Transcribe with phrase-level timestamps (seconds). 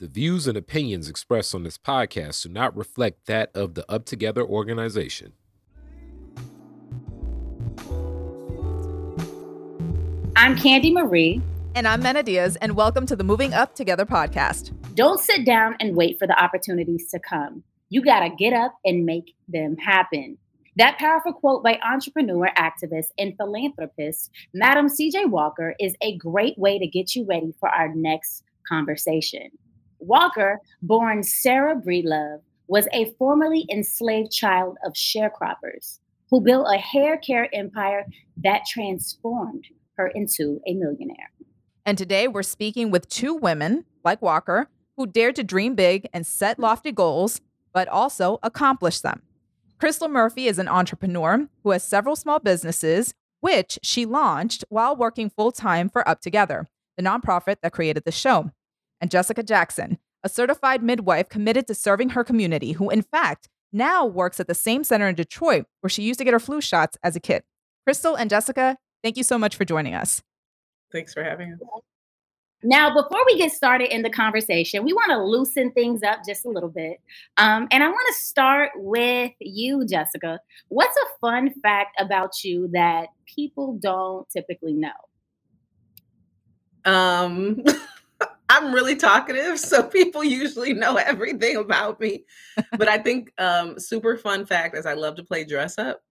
[0.00, 4.06] The views and opinions expressed on this podcast do not reflect that of the Up
[4.06, 5.34] Together organization.
[10.36, 11.42] I'm Candy Marie.
[11.74, 14.72] And I'm Mena Diaz, and welcome to the Moving Up Together podcast.
[14.94, 17.62] Don't sit down and wait for the opportunities to come.
[17.90, 20.38] You got to get up and make them happen.
[20.76, 26.78] That powerful quote by entrepreneur, activist, and philanthropist, Madam CJ Walker, is a great way
[26.78, 29.50] to get you ready for our next conversation.
[30.00, 35.98] Walker, born Sarah Breedlove, was a formerly enslaved child of sharecroppers
[36.30, 41.30] who built a hair care empire that transformed her into a millionaire.
[41.84, 46.26] And today we're speaking with two women, like Walker, who dared to dream big and
[46.26, 47.40] set lofty goals,
[47.72, 49.22] but also accomplish them.
[49.78, 55.30] Crystal Murphy is an entrepreneur who has several small businesses, which she launched while working
[55.30, 58.50] full time for Up Together, the nonprofit that created the show.
[59.00, 64.04] And Jessica Jackson, a certified midwife committed to serving her community, who in fact now
[64.04, 66.98] works at the same center in Detroit where she used to get her flu shots
[67.02, 67.42] as a kid.
[67.84, 70.22] Crystal and Jessica, thank you so much for joining us.
[70.92, 71.60] Thanks for having us.
[72.62, 76.44] Now, before we get started in the conversation, we want to loosen things up just
[76.44, 76.98] a little bit.
[77.38, 80.38] Um, and I want to start with you, Jessica.
[80.68, 84.90] What's a fun fact about you that people don't typically know?
[86.84, 87.64] Um,
[88.50, 92.24] I'm really talkative, so people usually know everything about me.
[92.76, 96.02] But I think um, super fun fact is I love to play dress up.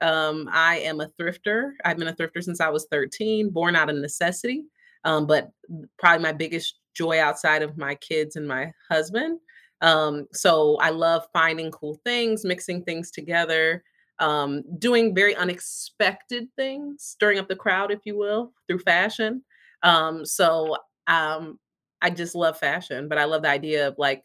[0.00, 1.72] Um, I am a thrifter.
[1.84, 4.64] I've been a thrifter since I was 13, born out of necessity.
[5.04, 5.50] Um, but
[5.98, 9.40] probably my biggest joy outside of my kids and my husband.
[9.80, 13.82] Um, so I love finding cool things, mixing things together,
[14.20, 19.42] um, doing very unexpected things, stirring up the crowd, if you will, through fashion.
[19.82, 20.76] Um, so
[21.08, 21.58] um,
[22.00, 24.22] I just love fashion, but I love the idea of like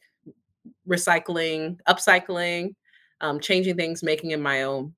[0.87, 2.75] recycling, upcycling,
[3.21, 4.93] um, changing things, making it my own.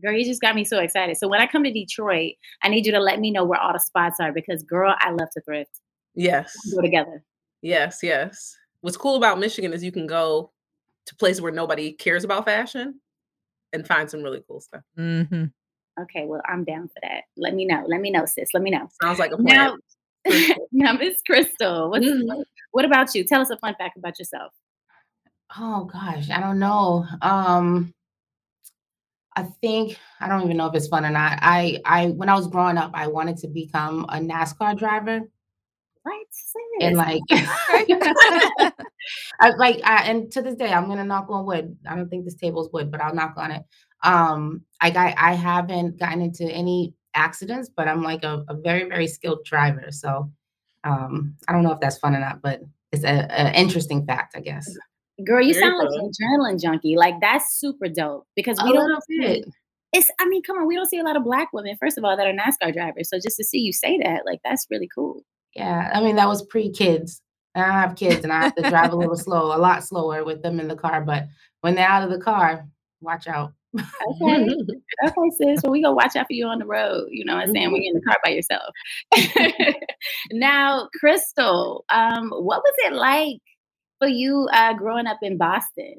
[0.00, 1.18] Girl, you just got me so excited.
[1.18, 3.74] So when I come to Detroit, I need you to let me know where all
[3.74, 5.72] the spots are because, girl, I love to thrift.
[6.14, 6.56] Yes.
[6.74, 7.22] Go together.
[7.60, 8.56] Yes, yes.
[8.80, 10.52] What's cool about Michigan is you can go
[11.04, 13.00] to places where nobody cares about fashion
[13.74, 14.82] and find some really cool stuff.
[14.98, 15.44] Mm-hmm.
[16.02, 17.24] Okay, well, I'm down for that.
[17.36, 17.84] Let me know.
[17.86, 18.54] Let me know, sis.
[18.54, 18.88] Let me know.
[19.02, 19.54] Sounds like a plan.
[19.54, 19.76] Now,
[20.72, 22.44] now Miss Crystal, Mhm.
[22.72, 23.24] what about you?
[23.24, 24.52] Tell us a fun fact about yourself.
[25.58, 27.06] Oh gosh, I don't know.
[27.22, 27.92] Um
[29.36, 31.38] I think I don't even know if it's fun or not.
[31.40, 35.20] I I when I was growing up, I wanted to become a NASCAR driver
[36.04, 36.24] Right,
[36.80, 37.20] and like
[39.40, 41.76] I like I, and to this day I'm gonna knock on wood.
[41.88, 43.62] I don't think this table's wood, but I'll knock on it.
[44.02, 48.88] Um I got I haven't gotten into any accidents, but I'm like a, a very,
[48.88, 49.86] very skilled driver.
[49.90, 50.30] So
[50.84, 52.60] um I don't know if that's fun or not, but
[52.92, 54.78] it's a, a interesting fact, I guess.
[55.24, 56.96] Girl, you Very sound like an adrenaline junkie.
[56.96, 59.44] Like that's super dope because A we don't see bit.
[59.92, 62.04] it's I mean, come on, we don't see a lot of black women, first of
[62.04, 63.08] all, that are NASCAR drivers.
[63.10, 65.22] So just to see you say that, like that's really cool.
[65.54, 67.22] Yeah, I mean that was pre-kids.
[67.54, 70.24] And I have kids and I have to drive a little slow, a lot slower
[70.24, 71.02] with them in the car.
[71.02, 71.26] But
[71.62, 72.66] when they're out of the car,
[73.00, 73.52] watch out.
[73.78, 74.46] Okay.
[75.06, 75.60] okay, sis.
[75.62, 77.06] Well, we gonna watch out for you on the road.
[77.10, 77.72] You know what I'm saying?
[77.72, 78.72] When you're in the car by yourself.
[80.32, 83.40] now, Crystal, um, what was it like
[83.98, 85.94] for you uh growing up in Boston?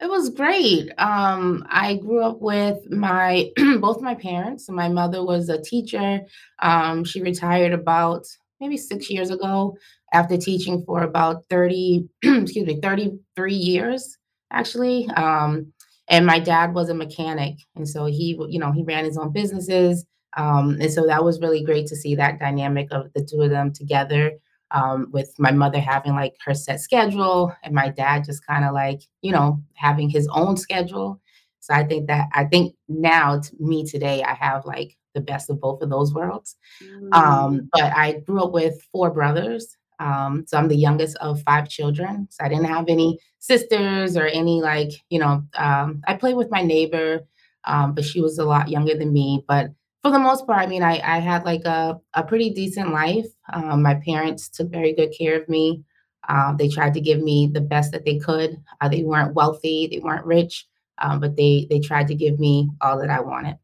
[0.00, 0.92] It was great.
[0.96, 3.50] Um, I grew up with my
[3.80, 4.68] both my parents.
[4.70, 6.20] My mother was a teacher.
[6.60, 8.26] Um, she retired about
[8.60, 9.76] maybe six years ago
[10.12, 14.16] after teaching for about 30, excuse me, 33 years,
[14.52, 15.08] actually.
[15.10, 15.72] Um,
[16.08, 17.56] and my dad was a mechanic.
[17.76, 20.04] And so he, you know, he ran his own businesses.
[20.36, 23.50] Um, and so that was really great to see that dynamic of the two of
[23.50, 24.32] them together
[24.70, 28.74] um, with my mother having like her set schedule and my dad just kind of
[28.74, 31.18] like you know having his own schedule
[31.60, 35.48] so i think that i think now to me today i have like the best
[35.48, 37.14] of both of those worlds Mm.
[37.14, 41.68] um, but i grew up with four brothers um, so i'm the youngest of five
[41.68, 46.36] children so i didn't have any sisters or any like you know um, i played
[46.36, 47.20] with my neighbor
[47.64, 49.70] um, but she was a lot younger than me but
[50.02, 53.26] for the most part, I mean, I, I had like a, a pretty decent life.
[53.52, 55.82] Um, my parents took very good care of me.
[56.28, 58.56] Uh, they tried to give me the best that they could.
[58.80, 60.66] Uh, they weren't wealthy, they weren't rich,
[60.98, 63.58] um, but they they tried to give me all that I wanted.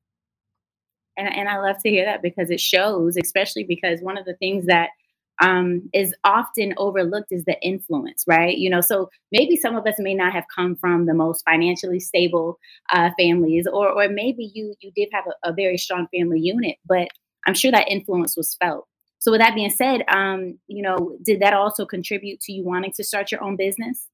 [1.16, 4.34] and, and I love to hear that because it shows, especially because one of the
[4.34, 4.90] things that
[5.40, 8.56] um, is often overlooked is the influence, right?
[8.56, 12.00] You know, so maybe some of us may not have come from the most financially
[12.00, 12.58] stable
[12.92, 16.76] uh, families, or or maybe you you did have a, a very strong family unit,
[16.86, 17.08] but
[17.46, 18.86] I'm sure that influence was felt.
[19.18, 22.92] So with that being said, um, you know, did that also contribute to you wanting
[22.92, 24.08] to start your own business?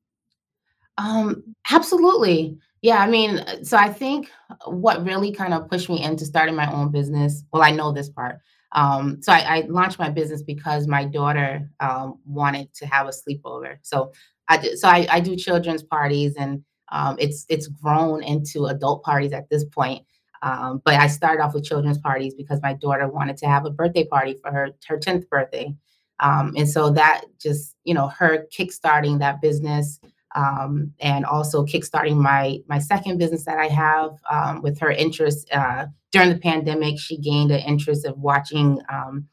[0.98, 2.58] Um, absolutely.
[2.82, 4.30] Yeah, I mean, so I think
[4.66, 7.42] what really kind of pushed me into starting my own business.
[7.52, 8.38] Well, I know this part.
[8.72, 13.10] Um, so I, I launched my business because my daughter um, wanted to have a
[13.10, 13.78] sleepover.
[13.82, 14.12] So
[14.48, 16.62] I do, so I, I do children's parties, and
[16.92, 20.04] um, it's it's grown into adult parties at this point.
[20.42, 23.70] Um, but I started off with children's parties because my daughter wanted to have a
[23.70, 25.74] birthday party for her her tenth birthday,
[26.20, 30.00] um, and so that just you know her kickstarting that business
[30.34, 35.48] um, and also kickstarting my my second business that I have um, with her interest
[35.52, 36.98] uh, during the pandemic.
[36.98, 39.26] She gained an interest of watching um,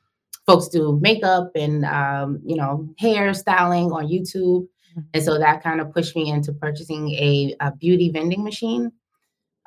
[0.45, 5.01] folks do makeup and um, you know hair styling on YouTube, mm-hmm.
[5.13, 8.91] and so that kind of pushed me into purchasing a, a beauty vending machine.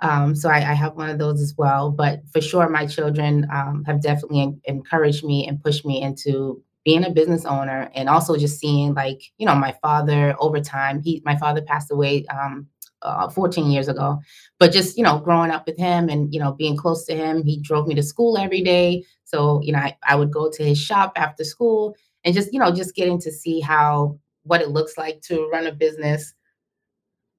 [0.02, 1.90] Um, so I, I, have one of those as well.
[1.90, 7.04] But for sure, my children um, have definitely encouraged me and pushed me into being
[7.04, 11.22] a business owner and also just seeing like you know my father over time he
[11.24, 12.66] my father passed away um,
[13.02, 14.18] uh, 14 years ago
[14.58, 17.42] but just you know growing up with him and you know being close to him
[17.42, 19.04] he drove me to school every day.
[19.24, 22.60] So you know I, I would go to his shop after school and just you
[22.60, 26.34] know just getting to see how what it looks like to run a business.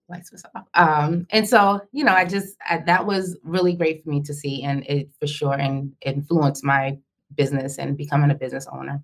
[0.10, 0.66] Lights was off.
[0.74, 4.34] Um, and so you know i just I, that was really great for me to
[4.34, 6.98] see and it for sure and influenced my
[7.36, 9.02] business and becoming a business owner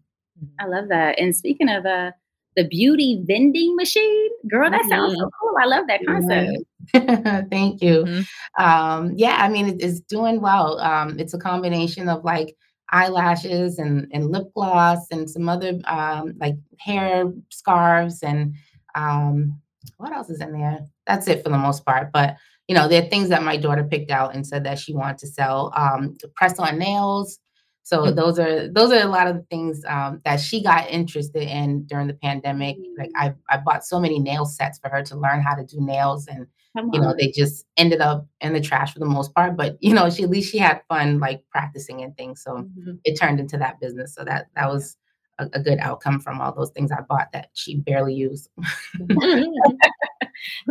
[0.60, 1.20] I love that.
[1.20, 2.12] And speaking of uh,
[2.56, 5.30] the beauty vending machine, girl, that sounds so mm-hmm.
[5.42, 5.56] cool.
[5.60, 7.50] I love that concept.
[7.52, 8.04] Thank you.
[8.04, 8.64] Mm-hmm.
[8.64, 10.80] Um, yeah, I mean, it, it's doing well.
[10.80, 12.56] Um, it's a combination of like
[12.90, 18.56] eyelashes and, and lip gloss and some other um, like hair scarves and
[18.96, 19.60] um,
[19.98, 20.80] what else is in there?
[21.06, 22.12] That's it for the most part.
[22.12, 22.36] But
[22.68, 25.18] you know, there are things that my daughter picked out and said that she wanted
[25.20, 25.72] to sell.
[25.76, 27.40] Um, press on nails,
[27.88, 28.16] so mm-hmm.
[28.16, 31.86] those are those are a lot of the things um, that she got interested in
[31.86, 32.76] during the pandemic.
[33.00, 35.78] Like I, I bought so many nail sets for her to learn how to do
[35.80, 39.56] nails, and you know they just ended up in the trash for the most part.
[39.56, 42.44] But you know she at least she had fun like practicing and things.
[42.44, 42.96] So mm-hmm.
[43.06, 44.14] it turned into that business.
[44.14, 44.98] So that that was
[45.40, 48.50] a, a, good outcome from all those things I bought that she barely used.
[49.00, 49.22] and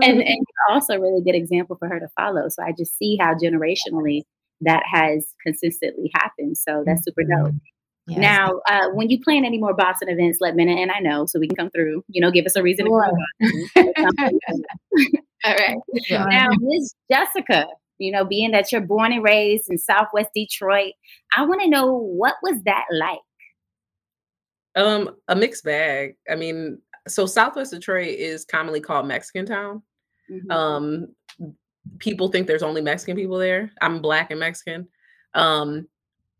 [0.02, 2.50] and also a really good example for her to follow.
[2.50, 4.20] So I just see how generationally
[4.62, 6.56] that has consistently happened.
[6.56, 7.48] So that's super dope.
[7.48, 7.56] Mm-hmm.
[8.08, 8.20] Yes.
[8.20, 11.40] Now, uh, when you plan any more Boston events, let Mena and I know so
[11.40, 12.04] we can come through.
[12.08, 13.04] You know, give us a reason sure.
[13.04, 14.22] to come.
[15.44, 15.76] All right.
[16.08, 16.24] Yeah.
[16.24, 17.66] Now, Miss Jessica,
[17.98, 20.92] you know, being that you're born and raised in Southwest Detroit,
[21.36, 23.18] I want to know what was that like?
[24.76, 26.14] Um, a mixed bag.
[26.30, 26.78] I mean,
[27.08, 29.82] so Southwest Detroit is commonly called Mexican Town.
[30.30, 30.50] Mm-hmm.
[30.50, 31.08] Um,
[31.98, 33.70] people think there's only Mexican people there.
[33.80, 34.88] I'm black and Mexican.
[35.34, 35.88] Um,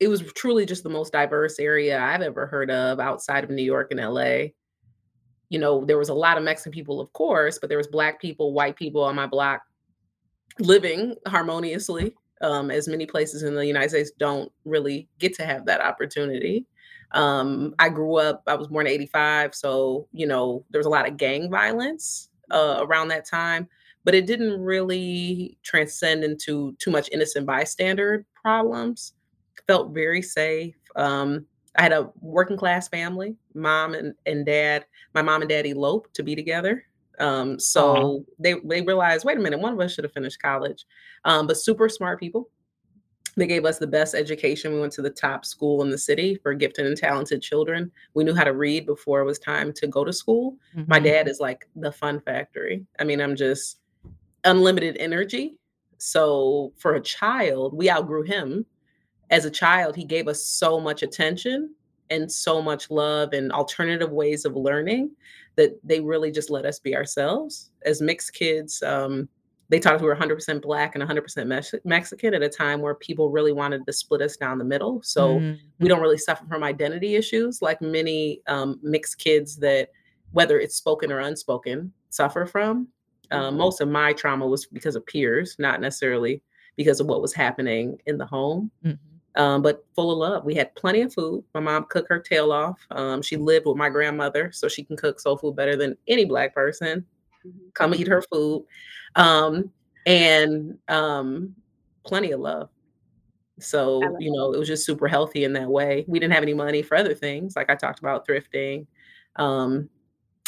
[0.01, 3.63] it was truly just the most diverse area I've ever heard of outside of New
[3.63, 4.49] York and LA.
[5.49, 8.21] You know, there was a lot of Mexican people, of course, but there was black
[8.21, 9.63] people, white people on my block
[10.59, 12.15] living harmoniously.
[12.43, 16.67] Um, as many places in the United States don't really get to have that opportunity.
[17.13, 20.91] Um, I grew up, I was born in 85, so you know, there was a
[20.91, 23.69] lot of gang violence uh, around that time
[24.06, 29.14] but it didn't really transcend into too much innocent bystander problems.
[29.67, 30.76] Felt very safe.
[30.94, 31.44] Um,
[31.75, 34.87] I had a working class family, mom and, and dad.
[35.12, 36.85] My mom and dad eloped to be together.
[37.19, 40.85] Um, so they they realized, wait a minute, one of us should have finished college.
[41.25, 42.49] Um, but super smart people.
[43.37, 44.73] They gave us the best education.
[44.73, 47.90] We went to the top school in the city for gifted and talented children.
[48.14, 50.57] We knew how to read before it was time to go to school.
[50.75, 50.88] Mm-hmm.
[50.88, 52.87] My dad is like the fun factory.
[53.00, 53.81] I mean, I'm just
[54.47, 55.59] unlimited energy.
[55.99, 58.65] So for a child, we outgrew him.
[59.31, 61.75] As a child, he gave us so much attention
[62.11, 65.11] and so much love and alternative ways of learning
[65.57, 67.71] that they really just let us be ourselves.
[67.85, 69.29] As mixed kids, um,
[69.69, 72.95] they taught us we were 100% black and 100% Mex- Mexican at a time where
[72.95, 75.03] people really wanted to split us down the middle.
[75.03, 75.61] So mm-hmm.
[75.81, 79.88] we don't really suffer from identity issues like many um, mixed kids that,
[80.33, 82.88] whether it's spoken or unspoken, suffer from.
[83.30, 86.42] Uh, most of my trauma was because of peers, not necessarily
[86.76, 88.71] because of what was happening in the home.
[88.85, 89.40] Mm-hmm.
[89.40, 90.45] Um, but full of love.
[90.45, 91.45] We had plenty of food.
[91.52, 92.80] My mom cooked her tail off.
[92.90, 96.25] Um, she lived with my grandmother, so she can cook soul food better than any
[96.25, 97.04] black person.
[97.47, 97.68] Mm-hmm.
[97.75, 98.64] Come eat her food,
[99.14, 99.71] um,
[100.06, 101.54] and um,
[102.04, 102.71] plenty of love.
[103.59, 106.04] So you know, it was just super healthy in that way.
[106.09, 108.87] We didn't have any money for other things, like I talked about thrifting.
[109.37, 109.90] Um,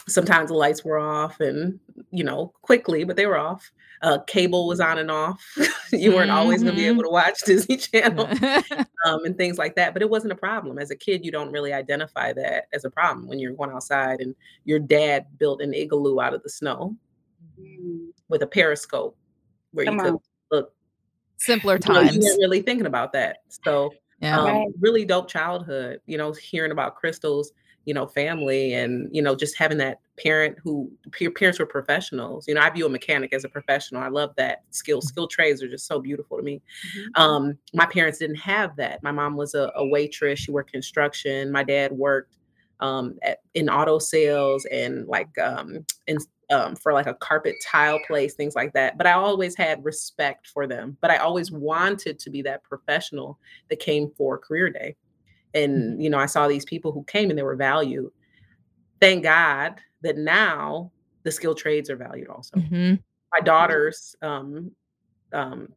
[0.09, 1.79] sometimes the lights were off and
[2.11, 3.71] you know quickly but they were off
[4.03, 5.45] uh, cable was on and off
[5.93, 8.29] you weren't always going to be able to watch disney channel
[9.05, 11.53] um, and things like that but it wasn't a problem as a kid you don't
[11.53, 14.35] really identify that as a problem when you're going outside and
[14.65, 16.97] your dad built an igloo out of the snow
[17.61, 19.17] Mm, with a periscope
[19.73, 20.21] where Come you could on.
[20.51, 20.73] look
[21.37, 22.17] Simpler you you times.
[22.25, 24.39] weren't really thinking about that so Yeah.
[24.39, 24.67] um, Right.
[24.81, 27.53] really dope childhood you know hearing about crystal's
[27.89, 32.47] you know family and you know just having that parent who your parents were professionals
[32.47, 35.63] you know i view a mechanic as a professional i love that skill skill trades
[35.63, 36.61] are just so beautiful to me.
[36.95, 37.07] Mhm.
[37.19, 41.51] um my parents didn't have that my mom was a, a waitress she worked construction
[41.51, 42.37] my dad worked
[42.81, 46.19] um at, in auto sales and like um in
[46.51, 50.47] um, for like a carpet tile place things like that but i always had respect
[50.47, 53.39] for them but i always wanted to be that professional
[53.71, 54.95] that came for career day
[55.55, 58.11] and you know i saw these people who came and they were valued
[59.01, 60.91] thank god that now
[61.25, 63.03] the skilled trades are valued also Mhm.
[63.33, 64.71] my daughter's um,
[65.33, 65.69] um,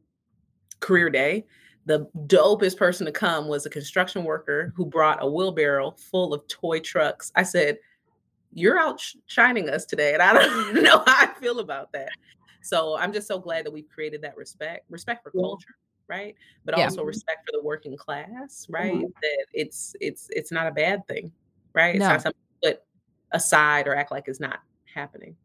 [0.79, 1.45] career day,
[1.85, 6.45] the dopest person to come was a construction worker who brought a wheelbarrow full of
[6.47, 7.31] toy trucks.
[7.35, 7.77] I said,
[8.53, 10.13] You're outshining us today.
[10.13, 12.09] And I don't know how I feel about that.
[12.61, 15.41] So I'm just so glad that we've created that respect, respect for Yeah.
[15.41, 15.75] culture,
[16.07, 16.35] right?
[16.65, 16.85] But Yeah.
[16.85, 18.93] also respect for the working class, right?
[18.93, 19.13] Mhm.
[19.21, 21.31] That it's it's it's not a bad thing,
[21.73, 21.95] right?
[21.95, 22.09] It's No.
[22.09, 22.83] not something to put
[23.31, 24.59] aside or act like it's not
[24.93, 25.35] happening.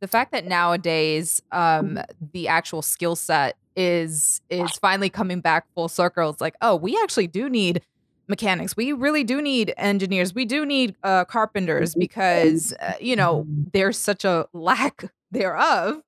[0.00, 1.98] the fact that nowadays um
[2.32, 6.96] the actual skill set is is finally coming back full circle it's like oh we
[7.02, 7.82] actually do need
[8.28, 13.44] mechanics we really do need engineers we do need uh carpenters because uh, you know
[13.72, 16.00] there's such a lack thereof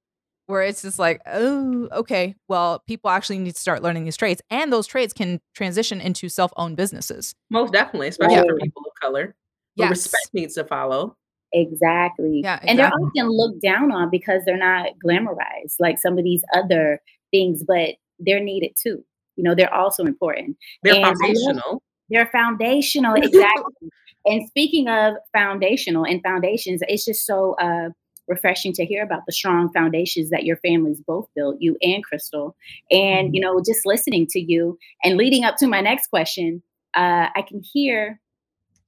[0.51, 4.43] where it's just like oh okay well people actually need to start learning these trades
[4.51, 8.43] and those trades can transition into self-owned businesses Most definitely, especially Yeah.
[8.47, 9.35] for people of color.
[9.77, 11.17] But yes respect needs to follow.
[11.53, 12.41] Exactly.
[12.45, 16.43] Yeah, And they're often looked down on because they're not glamorized like some of these
[16.55, 17.01] other
[17.33, 19.05] things, but they're needed too.
[19.37, 20.57] You know, they're also important.
[20.83, 21.83] They're And I love- foundational.
[22.09, 23.89] They're foundational, exactly.
[24.27, 27.91] and speaking of foundational and foundations, it's just so uh,
[28.29, 32.57] refreshing to hear about the strong foundations that your families both built, you and Crystal.
[32.91, 36.63] And you know, just listening to you and leading up to my next question,
[36.95, 38.21] uh, I can hear,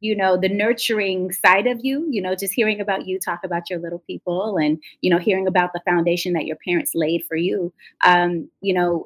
[0.00, 2.06] you know, the nurturing side of you.
[2.10, 5.46] You know, just hearing about you talk about your little people, and you know, hearing
[5.46, 7.72] about the foundation that your parents laid for you.
[8.04, 9.04] Um, you know,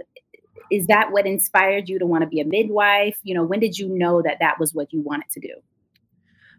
[0.71, 3.79] is that what inspired you to want to be a midwife you know when did
[3.79, 5.55] you know that that was what you wanted to do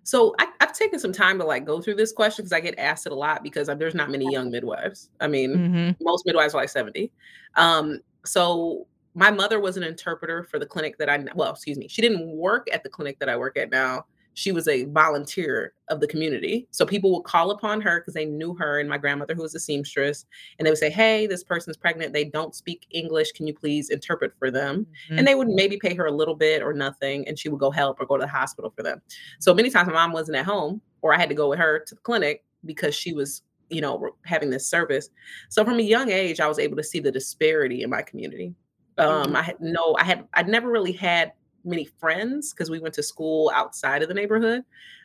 [0.08, 2.80] So I, I've taken some time to like go through this question because I get
[2.80, 5.10] asked it a lot because uh, there's not many young midwives.
[5.20, 5.98] I mean, Mhm.
[6.00, 7.12] most midwives are like 70.
[7.56, 11.90] Um, so my mother was an interpreter for the clinic that I well, excuse me,
[11.90, 14.06] she didn't work at the clinic that I work at now.
[14.38, 16.68] She was a volunteer of the community.
[16.70, 19.56] So people would call upon her because they knew her and my grandmother, who was
[19.56, 20.28] a seamstress,
[20.60, 22.14] and they would say, Hey, this person's pregnant.
[22.14, 23.32] They don't speak English.
[23.32, 24.86] Can you please interpret for them?
[25.10, 25.18] Mhm.
[25.18, 27.72] and they would maybe pay her a little bit or nothing and she would go
[27.72, 29.02] help or go to the hospital for them
[29.40, 31.80] so many times my mom wasn't at home or i had to go with her
[31.88, 35.10] to the clinic because she was you know having this service
[35.50, 38.54] so from a young age i was able to see the disparity in my community
[38.98, 39.36] um Mhm.
[39.36, 41.32] i had no i had i'd never really had
[41.68, 44.64] many friends because we went to school outside of the neighborhood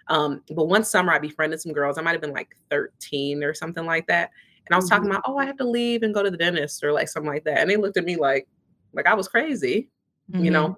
[0.09, 3.55] um but one summer i befriended some girls i might have been like 13 or
[3.55, 4.31] something like that
[4.67, 5.13] and i was talking Mhm.
[5.13, 7.45] about oh i have to leave and go to the dentist or like something like
[7.45, 8.49] that and they looked at me like
[8.93, 9.89] like i was crazy
[10.33, 10.53] you Mhm.
[10.53, 10.77] know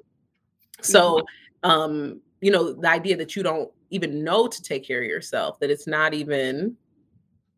[0.80, 1.24] so
[1.62, 5.58] um you know the idea that you don't even know to take care of yourself
[5.60, 6.76] that it's not even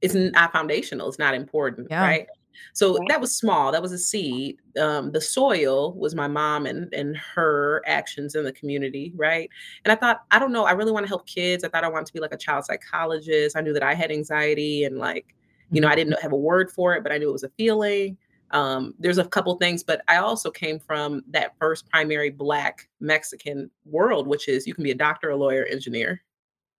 [0.02, 2.02] it's not foundational it's not important Yeah.
[2.02, 2.26] right
[2.72, 3.08] so Right.
[3.08, 7.16] that was small that was a seed um the soil was my mom and and
[7.16, 9.48] her actions in the community right
[9.84, 11.88] and i thought i don't know i really want to help kids i thought i
[11.88, 15.34] wanted to be like a child psychologist i knew that i had anxiety and like
[15.70, 17.50] you know i didn't have a word for it but i knew it was a
[17.50, 18.16] feeling
[18.52, 23.70] um, there's a couple things, but I also came from that first primary Black Mexican
[23.84, 26.22] world, which is you can be a doctor, a lawyer, engineer,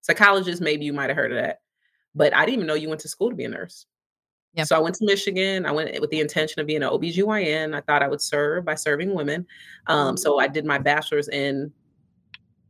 [0.01, 0.63] psychologist.
[0.63, 1.63] Maybe you might have heard of that,
[2.15, 3.87] but I didn't even know you went to school to be a nurse.
[4.57, 4.65] Yeah.
[4.65, 5.67] So I went to Michigan.
[5.67, 7.75] I went with the intention of being an OBGYN.
[7.75, 9.47] I thought I would serve by serving women.
[9.87, 11.73] Um, so I did my bachelor's in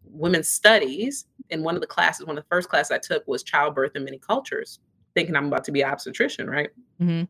[0.04, 1.26] women's studies.
[1.50, 4.04] And one of the classes, one of the first classes I took was childbirth in
[4.04, 4.80] many cultures,
[5.14, 6.70] thinking I'm about to be an obstetrician, right?
[7.00, 7.28] Mhm.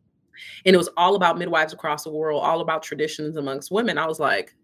[0.67, 3.97] and it was all about midwives across the world, all about traditions amongst women.
[3.97, 4.55] I was like,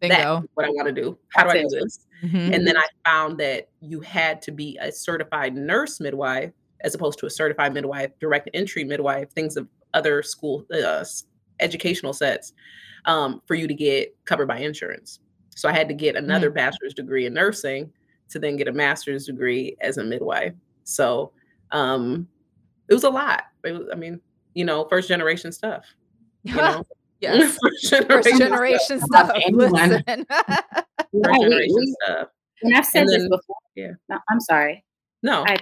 [0.00, 0.16] Bingo.
[0.40, 1.18] that's what I want to do.
[1.34, 1.80] How do I do it.
[1.82, 2.06] this?
[2.24, 2.54] Mhm.
[2.54, 7.18] And then I found that you had to be a certified nurse midwife as opposed
[7.18, 11.04] to a certified midwife, direct entry midwife, things of other school uh,
[11.60, 12.52] educational sets
[13.04, 15.20] um, for you to get covered by insurance.
[15.54, 17.92] So I had to get another bachelor's degree in nursing
[18.30, 20.52] to then get a master's degree as a midwife.
[20.84, 21.32] So
[21.72, 22.28] um,
[22.88, 23.44] it was a lot.
[23.64, 24.20] Was, I mean,
[24.54, 25.84] you know, first generation stuff.
[26.44, 26.84] You know?
[27.20, 29.30] yes, first generation, first generation stuff.
[29.30, 29.42] stuff.
[29.50, 30.26] Listen.
[31.24, 32.28] first generation stuff.
[32.62, 33.56] And I've said then, this before.
[33.74, 33.92] Yeah.
[34.08, 34.84] No, I'm sorry.
[35.22, 35.44] No.
[35.46, 35.56] I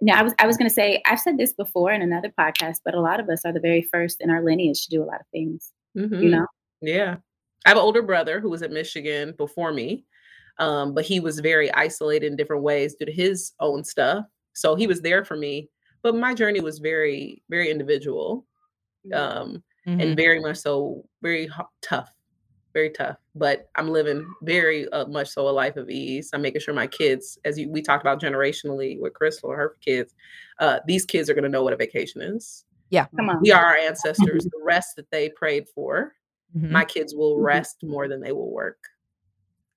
[0.00, 2.80] no, I was I was going to say I've said this before in another podcast,
[2.84, 5.06] but a lot of us are the very first in our lineage to do a
[5.06, 5.72] lot of things.
[5.96, 6.22] Mm-hmm.
[6.22, 6.46] You know.
[6.80, 7.16] Yeah,
[7.66, 10.04] I have an older brother who was at Michigan before me,
[10.58, 14.24] um, but he was very isolated in different ways due to his own stuff.
[14.52, 15.68] So he was there for me,
[16.02, 18.46] but my journey was very very individual,
[19.06, 19.18] mm-hmm.
[19.18, 20.00] um, mm-hmm.
[20.00, 21.52] and very much so very h-
[21.82, 22.12] tough
[22.78, 26.30] very tough but i'm living very uh, much so a life of ease.
[26.32, 29.76] I'm making sure my kids as you, we talked about generationally with crystal and her
[29.80, 30.14] kids
[30.60, 32.64] uh, these kids are going to know what a vacation is.
[32.90, 33.06] Yeah.
[33.16, 33.40] Come on.
[33.42, 36.14] We are our ancestors the rest that they prayed for
[36.56, 36.72] mm-hmm.
[36.72, 37.46] my kids will mm-hmm.
[37.46, 38.78] rest more than they will work.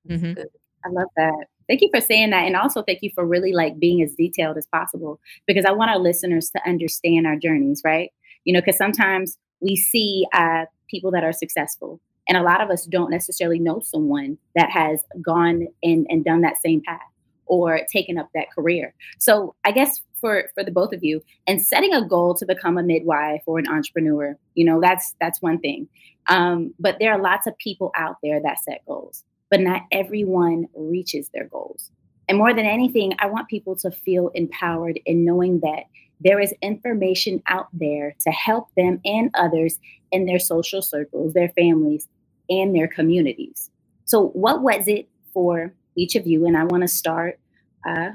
[0.09, 0.41] Mm-hmm.
[0.85, 1.45] i love that.
[1.67, 4.57] Thank you for saying that and also thank you for really like being as detailed
[4.57, 8.11] as possible because i want our listeners to understand our journeys right?
[8.45, 12.69] You know because sometimes we see uh, people that are successful and a lot of
[12.69, 16.99] us don't necessarily know someone that has gone and, and done that same path
[17.45, 18.93] or taken up that career.
[19.19, 22.77] So I guess for for the both of you, and setting a goal to become
[22.77, 25.89] a midwife or an entrepreneur, you know, that's that's one thing.
[26.27, 30.67] Um, but there are lots of people out there that set goals, but not everyone
[30.75, 31.91] reaches their goals.
[32.29, 35.83] And more than anything, I want people to feel empowered in knowing that
[36.23, 39.79] there is information out there to help them and others
[40.11, 42.07] in their social circles, their families,
[42.49, 43.69] and their communities.
[44.05, 46.45] So, what was it for each of you?
[46.45, 47.39] And I want to start
[47.87, 48.11] uh,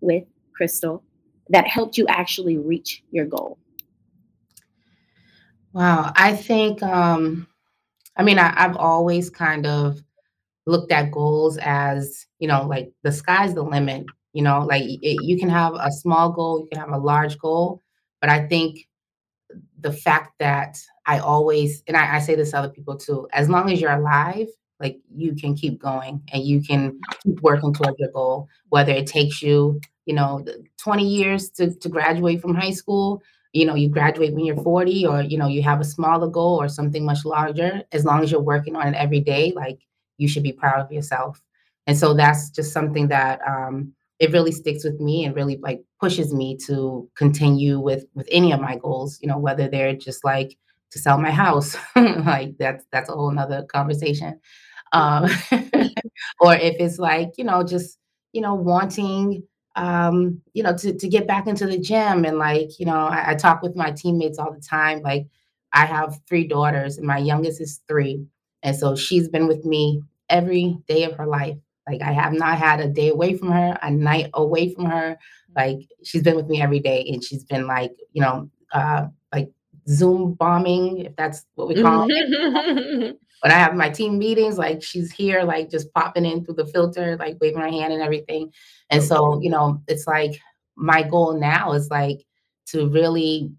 [0.00, 1.02] with Crystal
[1.48, 3.58] that helped you actually reach your goal.
[5.72, 7.46] Wow, I think, um,
[8.16, 10.02] I mean, I, I've always kind of
[10.66, 14.06] looked at goals as, you know, like the sky's the limit.
[14.32, 17.38] You know, like it, you can have a small goal, you can have a large
[17.38, 17.82] goal,
[18.20, 18.88] but I think
[19.80, 23.48] the fact that I always, and I, I, say this to other people too, as
[23.48, 24.46] long as you're alive,
[24.80, 29.06] like you can keep going and you can keep working towards your goal, whether it
[29.06, 30.44] takes you, you know,
[30.78, 33.22] 20 years to, to graduate from high school,
[33.52, 36.60] you know, you graduate when you're 40 or, you know, you have a smaller goal
[36.60, 39.78] or something much larger, as long as you're working on it every day, like
[40.16, 41.42] you should be proud of yourself.
[41.86, 43.92] And so that's just something that um,
[44.22, 48.52] it really sticks with me and really like pushes me to continue with with any
[48.52, 50.56] of my goals you know whether they're just like
[50.92, 54.38] to sell my house like that's that's a whole nother conversation.
[54.92, 55.24] Um
[56.40, 57.98] or if it's like you know just
[58.32, 59.42] you know wanting
[59.74, 63.30] um you know to, to get back into the gym and like you know I,
[63.30, 65.26] I talk with my teammates all the time like
[65.72, 68.26] i have three daughters and my youngest is three.
[68.62, 71.56] And so she's been with me every day of her life
[71.88, 75.18] like I have not had a day away from her, a night away from her.
[75.54, 79.50] Like she's been with me every day and she's been like, you know, uh like
[79.88, 83.18] Zoom bombing, if that's what we call it.
[83.42, 86.66] when I have my team meetings, like she's here, like just popping in through the
[86.66, 88.52] filter, like waving her hand and everything.
[88.90, 90.40] And so, you know, it's like
[90.76, 92.24] my goal now is like
[92.66, 93.50] to really,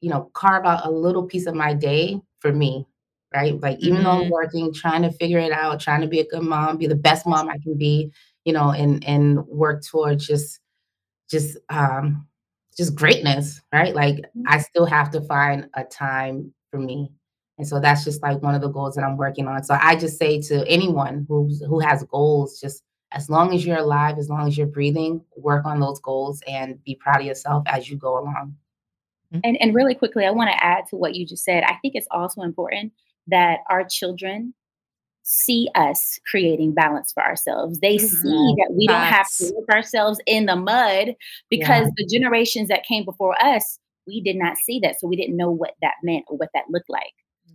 [0.00, 2.86] you know, carve out a little piece of my day for me
[3.34, 3.60] right?
[3.60, 4.04] Like even mm-hmm.
[4.04, 4.30] though I'm mm-hmm.
[4.30, 7.26] working, trying to figure it out, trying to be a good mom, be the best
[7.26, 8.12] mom I can be,
[8.44, 10.60] you know, and and work towards just
[11.30, 12.26] just um
[12.76, 13.94] just greatness, right?
[13.94, 14.42] Like mm-hmm.
[14.46, 17.10] I still have to find a time for me.
[17.58, 19.62] And so that's just like one of the goals that I'm working on.
[19.62, 23.78] So I just say to anyone who's who has goals, just as long as you're
[23.78, 27.62] alive, as long as you're breathing, work on those goals and be proud of yourself
[27.66, 28.56] as you go along.
[29.42, 31.64] And and really quickly, I want to add to what you just said.
[31.64, 32.92] I think it's also important
[33.28, 34.54] that our children
[35.24, 37.80] see us creating balance for ourselves.
[37.80, 38.06] They mm-hmm.
[38.06, 41.14] see that we don't have to look ourselves in the mud
[41.50, 41.90] because yeah.
[41.96, 45.00] the generations that came before us, we did not see that.
[45.00, 47.14] So we didn't know what that meant or what that looked like.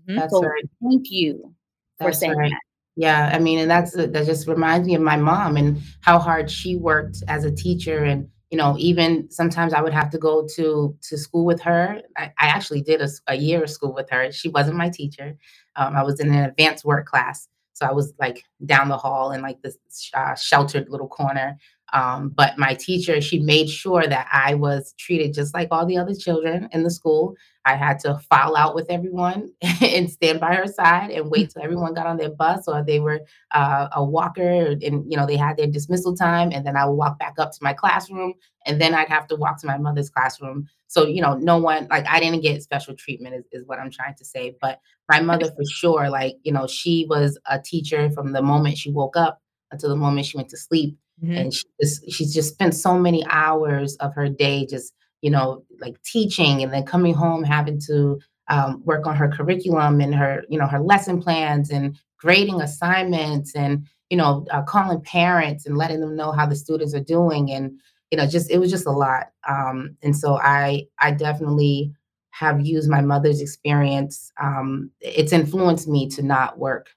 [0.09, 0.27] Mm-hmm.
[0.29, 0.63] so right.
[0.83, 1.53] thank you
[1.99, 2.49] that's for saying right.
[2.49, 2.61] that.
[2.95, 6.51] Yeah, I mean, and that's that just reminds me of my mom and how hard
[6.51, 10.47] she worked as a teacher and you know even sometimes i would have to go
[10.55, 12.01] to to school with her.
[12.17, 14.31] I, I actually did a, a, year of school with her.
[14.31, 15.37] She wasn't my teacher.
[15.75, 17.47] Um, i was in an advanced work class.
[17.73, 19.77] So i was like down the hall in like this
[20.13, 21.57] uh, sheltered little corner
[21.93, 25.97] um, but my teacher, she made sure that I was treated just like all the
[25.97, 27.35] other children in the school.
[27.65, 31.63] I had to file out with everyone and stand by her side and wait till
[31.63, 33.21] everyone got on their bus or they were
[33.51, 36.95] uh, a walker and you know they had their dismissal time, and then I would
[36.95, 38.33] walk back up to my classroom,
[38.65, 40.67] and then I'd have to walk to my mother's classroom.
[40.87, 43.91] So you know, no one like I didn't get special treatment is, is what I'm
[43.91, 44.55] trying to say.
[44.61, 48.77] But my mother for sure, like you know, she was a teacher from the moment
[48.77, 51.35] she woke up until the moment she went to sleep mm-hmm.
[51.35, 55.63] and she just she's just spent so many hours of her day just you know
[55.79, 60.43] like teaching and then coming home having to um, work on her curriculum and her
[60.49, 65.77] you know her lesson plans and grading assignments and you know uh, calling parents and
[65.77, 67.71] letting them know how the students are doing and
[68.11, 71.93] you know just it was just a lot um, and so i i definitely
[72.31, 76.89] have used my mother's experience um, it's influenced me to not work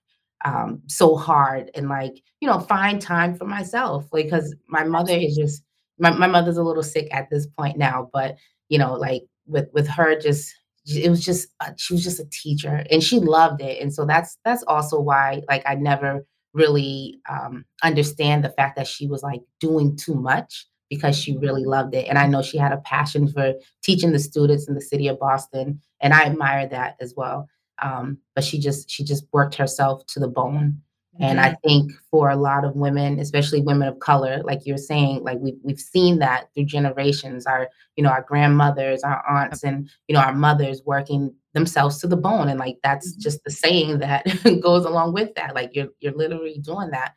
[0.44, 5.14] um, so hard and like you know find time for myself like because my mother
[5.14, 5.62] is just
[5.98, 8.36] my, my mother's a little sick at this point now but
[8.68, 10.54] you know like with with her just
[10.86, 14.04] it was just uh, she was just a teacher and she loved it and so
[14.04, 19.22] that's that's also why like i never really um, understand the fact that she was
[19.22, 22.78] like doing too much because she really loved it and i know she had a
[22.78, 27.14] passion for teaching the students in the city of boston and i admire that as
[27.16, 27.48] well
[27.82, 30.80] um, but she just she just worked herself to the bone
[31.14, 31.24] mm-hmm.
[31.24, 31.68] and i mm-hmm.
[31.68, 35.58] think for a lot of women especially women of color like you're saying like we've,
[35.62, 40.20] we've seen that through generations our you know our grandmothers our aunts and you know
[40.20, 43.20] our mothers working themselves to the bone and like that's mm-hmm.
[43.20, 44.24] just the saying that
[44.62, 47.14] goes along with that like you're you're literally doing that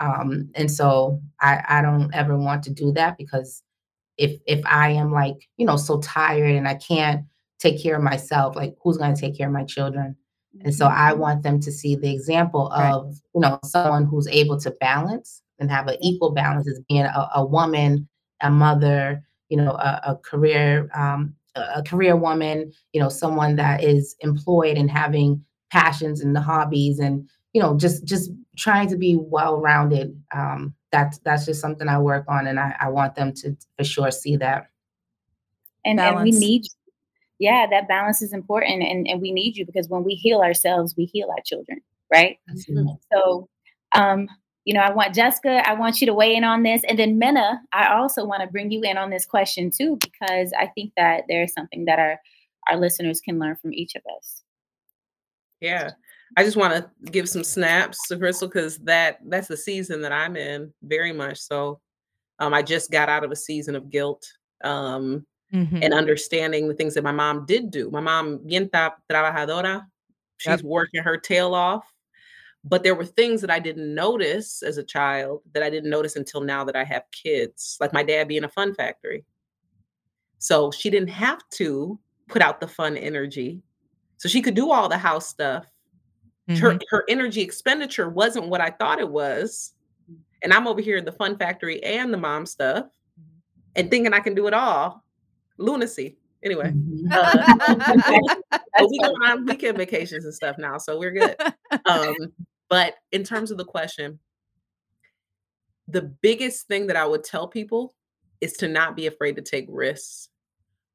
[0.00, 3.62] um and so i i don't ever want to do that because
[4.16, 7.24] if if i am like you know so tired and i can't
[7.58, 10.16] take care of myself like who's going to take care of my children
[10.62, 11.20] and so i mm-hmm.
[11.20, 13.14] want them to see the example of right.
[13.34, 17.28] you know someone who's able to balance and have an equal balance as being a,
[17.34, 18.08] a woman
[18.42, 23.82] a mother you know a, a career um, a career woman you know someone that
[23.82, 28.96] is employed and having passions and the hobbies and you know just just trying to
[28.96, 33.14] be well rounded um that's that's just something i work on and i, I want
[33.14, 34.68] them to for sure see that
[35.84, 36.64] and, and we need
[37.38, 40.94] yeah, that balance is important and, and we need you because when we heal ourselves,
[40.96, 41.80] we heal our children,
[42.12, 42.38] right?
[42.50, 42.88] Mm-hmm.
[43.12, 43.48] So
[43.94, 44.28] um,
[44.68, 46.82] you know, I want Jessica, I want you to weigh in on this.
[46.86, 50.52] And then Mena, I also want to bring you in on this question too, because
[50.58, 52.20] I think that there's something that our
[52.68, 54.42] our listeners can learn from each of us.
[55.62, 55.92] Yeah.
[56.36, 60.12] I just want to give some snaps to Crystal because that that's the season that
[60.12, 61.38] I'm in very much.
[61.38, 61.80] So
[62.38, 64.26] um, I just got out of a season of guilt.
[64.62, 65.82] Um, mm-hmm.
[65.82, 67.90] and understanding the things that my mom did do.
[67.90, 69.86] My mom, bien trabajadora,
[70.38, 70.62] she's yep.
[70.62, 71.92] working her tail off.
[72.64, 76.16] But there were things that I didn't notice as a child that I didn't notice
[76.16, 79.24] until now that I have kids, like my dad being a fun factory.
[80.38, 83.62] So she didn't have to put out the fun energy.
[84.18, 85.66] So she could do all the house stuff.
[86.48, 86.60] Mm-hmm.
[86.60, 89.72] Her, her energy expenditure wasn't what I thought it was.
[90.42, 92.86] And I'm over here in the fun factory and the mom stuff
[93.76, 95.04] and thinking I can do it all
[95.58, 96.16] lunacy.
[96.44, 97.06] Anyway, mm-hmm.
[98.52, 101.36] uh, we go on weekend vacations and stuff now, so we're good.
[101.84, 102.14] Um,
[102.68, 104.18] but in terms of the question,
[105.88, 107.94] the biggest thing that I would tell people
[108.40, 110.28] is to not be afraid to take risks.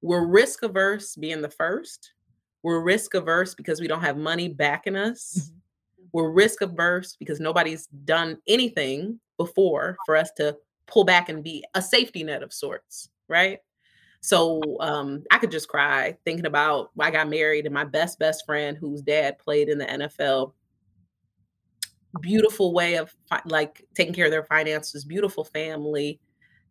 [0.02, 2.14] We're risk averse being the first.
[2.62, 5.38] We're risk averse because we don't have money backing us.
[5.38, 5.58] Mm-hmm.
[6.14, 11.66] We're risk averse because nobody's done anything before for us to pull back and be
[11.74, 13.60] a safety net of sorts, right?
[14.24, 18.46] So um, I could just cry thinking about I got married and my best best
[18.46, 20.54] friend whose dad played in the NFL.
[22.22, 26.22] Beautiful way of like taking care of their finances, beautiful family,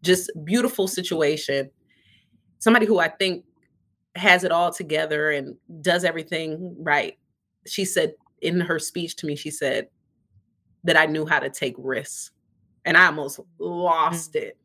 [0.03, 1.71] just beautiful situation.
[2.59, 3.45] Somebody who I think
[4.17, 7.19] has it all together and does everything right.
[7.67, 9.89] She said in her speech to me, she said
[10.85, 12.31] that I knew how to take risks.
[12.87, 14.47] And I almost lost mm-hmm.
[14.47, 14.59] it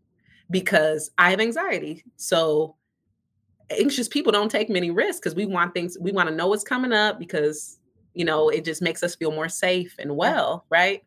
[0.50, 2.04] because I have anxiety.
[2.16, 2.76] So
[3.70, 6.64] anxious people don't take many risks because we want things, we want to know what's
[6.64, 7.80] coming up because,
[8.14, 11.04] you know, it just makes us feel more safe and well, right?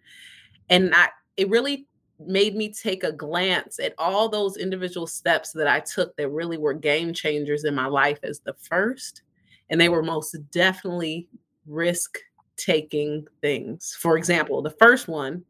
[0.69, 1.87] And I, it really
[2.27, 6.59] made me take a glance at all those individual steps that I took that really
[6.59, 9.23] were game changers in my life as the first.
[9.71, 11.29] And they were most definitely
[11.67, 12.19] risk
[12.57, 13.97] taking things.
[13.99, 15.45] For example, the first one,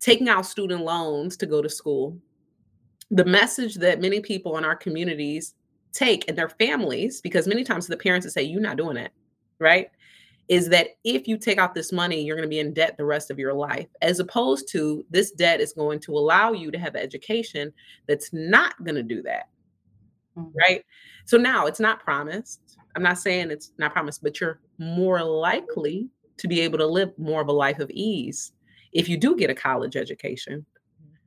[0.00, 2.18] taking out student loans to go to school
[3.12, 5.54] the message that many people in our communities
[5.92, 9.12] take and their families, because many times the parents would say, You're not doing it,
[9.60, 9.90] right?
[10.48, 13.04] Is that if you take out this money, you're going to be in debt the
[13.04, 16.78] rest of your life, as opposed to this debt is going to allow you to
[16.78, 17.72] have education
[18.08, 19.48] that's not going to do that,
[20.36, 20.50] mm-hmm.
[20.58, 20.84] right?
[21.26, 22.78] So now it's not promised.
[22.96, 27.16] I'm not saying it's not promised, but you're more likely to be able to live
[27.18, 28.52] more of a life of ease
[28.92, 30.66] if you do get a college education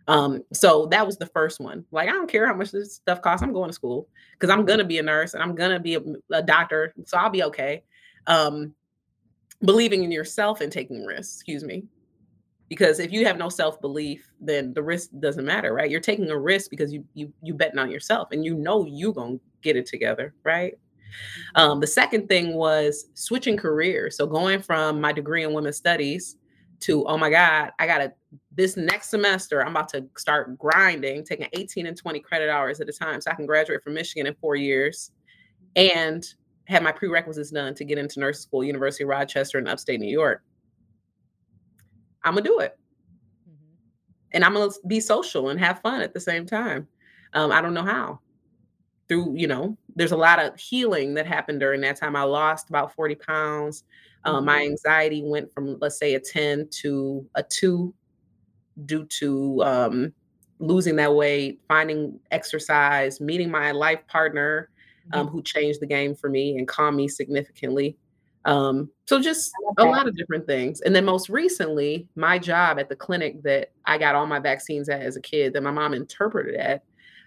[0.08, 1.86] um, so that was the first one.
[1.92, 3.44] Like, I don't care how much this stuff costs.
[3.44, 6.02] I'm going to school because I'm gonna be a nurse and I'm gonna be a,
[6.32, 7.84] a doctor, so I'll be okay.
[8.28, 8.74] Um,
[9.64, 11.36] believing in yourself and taking risks.
[11.36, 11.86] Excuse me.
[12.70, 16.38] because if you have no self-belief then the risk doesn't matter right you're taking a
[16.38, 19.86] risk because you you you betting on yourself and you know you gonna get it
[19.86, 20.74] together right
[21.56, 26.38] um, the second thing was switching careers so going from my degree in women's studies
[26.80, 28.12] to oh my god i gotta
[28.56, 32.90] this next semester i'm about to start grinding taking 18 and 20 credit hours at
[32.90, 35.12] a time so i can graduate from michigan in four years
[35.76, 36.34] and
[36.68, 40.12] have my prerequisites done to get into nursing school university of rochester in upstate new
[40.12, 40.42] york
[42.26, 42.78] I'm gonna do it.
[43.48, 43.76] Mm-hmm.
[44.34, 46.88] And I'm gonna be social and have fun at the same time.
[47.34, 48.20] Um, I don't know how.
[49.08, 52.16] Through, you know, there's a lot of healing that happened during that time.
[52.16, 53.84] I lost about 40 pounds.
[54.24, 54.46] Um, mm-hmm.
[54.46, 57.94] My anxiety went from, let's say, a 10 to a two
[58.86, 60.14] due to um,
[60.60, 64.70] losing that weight, finding exercise, meeting my life partner
[65.14, 65.36] um, mm-hmm.
[65.36, 67.98] who changed the game for me and calmed me significantly.
[68.46, 70.82] Um, so just a lot of different things.
[70.82, 74.88] And then most recently, my job at the clinic that I got all my vaccines
[74.88, 76.84] at as a kid, that my mom interpreted at.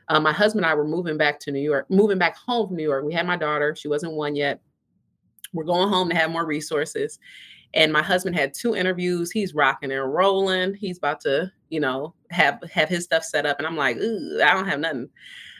[0.08, 2.76] Uh, my husband and I were moving back to New York, moving back home from
[2.76, 3.04] New York.
[3.04, 4.60] We had my daughter; she wasn't one yet.
[5.52, 7.18] We're going home to have more resources.
[7.74, 9.30] And my husband had two interviews.
[9.30, 10.74] He's rocking and rolling.
[10.74, 13.58] He's about to, you know, have have his stuff set up.
[13.58, 15.10] And I'm like, I don't have nothing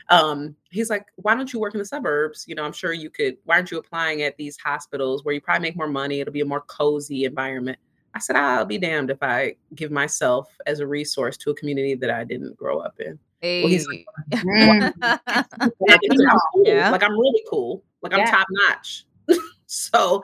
[0.09, 2.45] um, he's like, why don't you work in the suburbs?
[2.47, 3.37] You know, I'm sure you could.
[3.45, 6.19] Why aren't you applying at these hospitals where you probably make more money?
[6.19, 7.77] It'll be a more cozy environment.
[8.15, 11.93] I said, I'll be damned if I give myself as a resource to a community
[11.93, 13.19] that I didn't grow up in.
[13.39, 13.61] Hey.
[13.61, 14.05] Well, he's like,
[16.65, 16.89] yeah.
[16.89, 17.83] like, I'm really cool.
[18.01, 18.31] Like I'm yeah.
[18.31, 19.05] top notch.
[19.71, 20.23] So,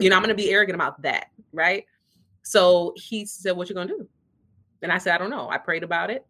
[0.00, 1.84] you know, I'm gonna be arrogant about that, right?
[2.42, 4.08] So he said, What you gonna do?
[4.82, 5.48] And I said, I don't know.
[5.48, 6.26] I prayed about it.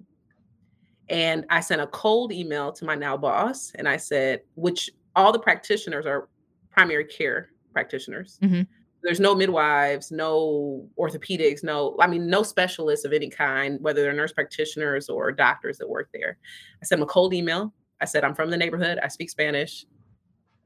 [1.08, 5.32] And I sent a cold email to my now boss and I said, which all
[5.32, 6.28] the practitioners are
[6.70, 8.38] primary care practitioners.
[8.42, 8.62] Mm-hmm.
[9.02, 14.12] There's no midwives, no orthopedics, no, I mean, no specialists of any kind, whether they're
[14.12, 16.36] nurse practitioners or doctors that work there.
[16.82, 17.72] I sent him a cold email.
[18.00, 18.98] I said, I'm from the neighborhood.
[19.02, 19.86] I speak Spanish.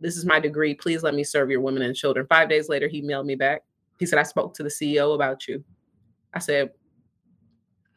[0.00, 0.74] This is my degree.
[0.74, 2.26] Please let me serve your women and children.
[2.28, 3.62] Five days later, he mailed me back.
[3.98, 5.64] He said, I spoke to the CEO about you.
[6.32, 6.70] I said,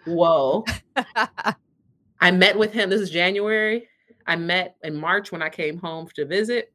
[0.06, 0.64] Whoa.
[2.22, 2.90] I met with him.
[2.90, 3.88] This is January.
[4.26, 6.72] I met in March when I came home to visit.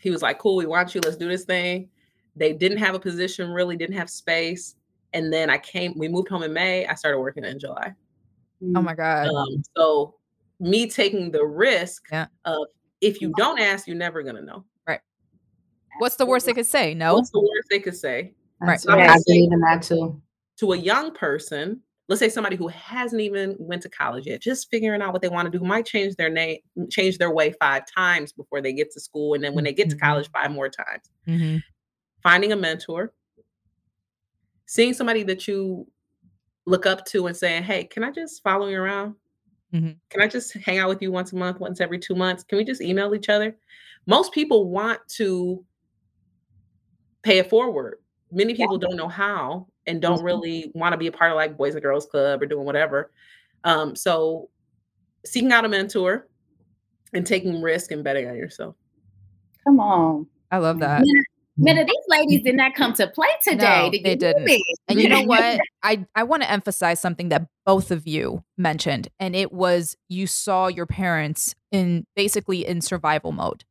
[0.00, 1.00] He was like, Cool, we want you.
[1.02, 1.90] Let's do this thing.
[2.36, 4.74] They didn't have a position, really didn't have space.
[5.12, 6.86] And then I came, we moved home in May.
[6.86, 7.94] I started working in July.
[8.74, 9.28] Oh my God.
[9.28, 10.16] Um, so,
[10.58, 12.26] me taking the risk yeah.
[12.44, 12.66] of
[13.04, 14.64] if you don't ask, you're never going to know.
[14.86, 15.00] Right.
[15.98, 16.94] What's the worst they could say?
[16.94, 17.14] No.
[17.14, 18.32] What's the worst they could say?
[18.60, 18.80] Right.
[18.80, 20.20] So yeah, I believe in that too.
[20.58, 24.70] To a young person, let's say somebody who hasn't even went to college yet just
[24.70, 26.58] figuring out what they want to do might change their name
[26.90, 29.88] change their way five times before they get to school and then when they get
[29.88, 30.04] to mm-hmm.
[30.04, 31.56] college five more times mm-hmm.
[32.22, 33.12] finding a mentor
[34.66, 35.86] seeing somebody that you
[36.66, 39.14] look up to and saying hey can i just follow you around
[39.74, 39.90] mm-hmm.
[40.10, 42.58] can i just hang out with you once a month once every two months can
[42.58, 43.56] we just email each other
[44.06, 45.64] most people want to
[47.22, 47.96] pay it forward
[48.30, 48.88] many people yeah.
[48.88, 50.26] don't know how and don't mm-hmm.
[50.26, 53.12] really want to be a part of like Boys and Girls Club or doing whatever.
[53.64, 54.48] Um, so
[55.24, 56.28] seeking out a mentor
[57.12, 58.76] and taking risk and betting on yourself.
[59.64, 60.26] Come on.
[60.50, 61.04] I love that.
[61.56, 63.82] Mena, these ladies did not come to play today.
[63.84, 64.62] No, did they didn't.
[64.88, 65.60] And you know what?
[65.82, 70.26] I, I want to emphasize something that both of you mentioned, and it was you
[70.26, 73.64] saw your parents in basically in survival mode.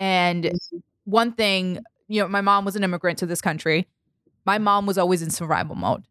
[0.00, 0.78] And mm-hmm.
[1.04, 3.86] one thing, you know, my mom was an immigrant to this country
[4.48, 6.04] my mom was always in survival mode.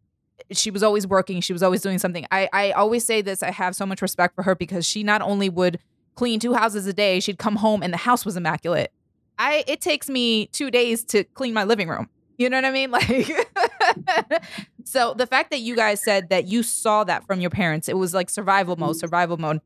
[0.52, 1.42] She was always working.
[1.42, 2.28] She was always doing something.
[2.32, 3.42] I, I always say this.
[3.42, 5.80] I have so much respect for her because she not only would
[6.14, 8.94] clean two houses a day, she'd come home and the house was immaculate.
[9.38, 12.10] I it takes me two days to clean my living room.
[12.38, 12.92] You know what I mean?
[12.98, 14.38] Like,
[14.84, 17.98] so the fact that you guys said that you saw that from your parents, it
[17.98, 19.00] was like survival mode, mm.
[19.00, 19.62] survival mode,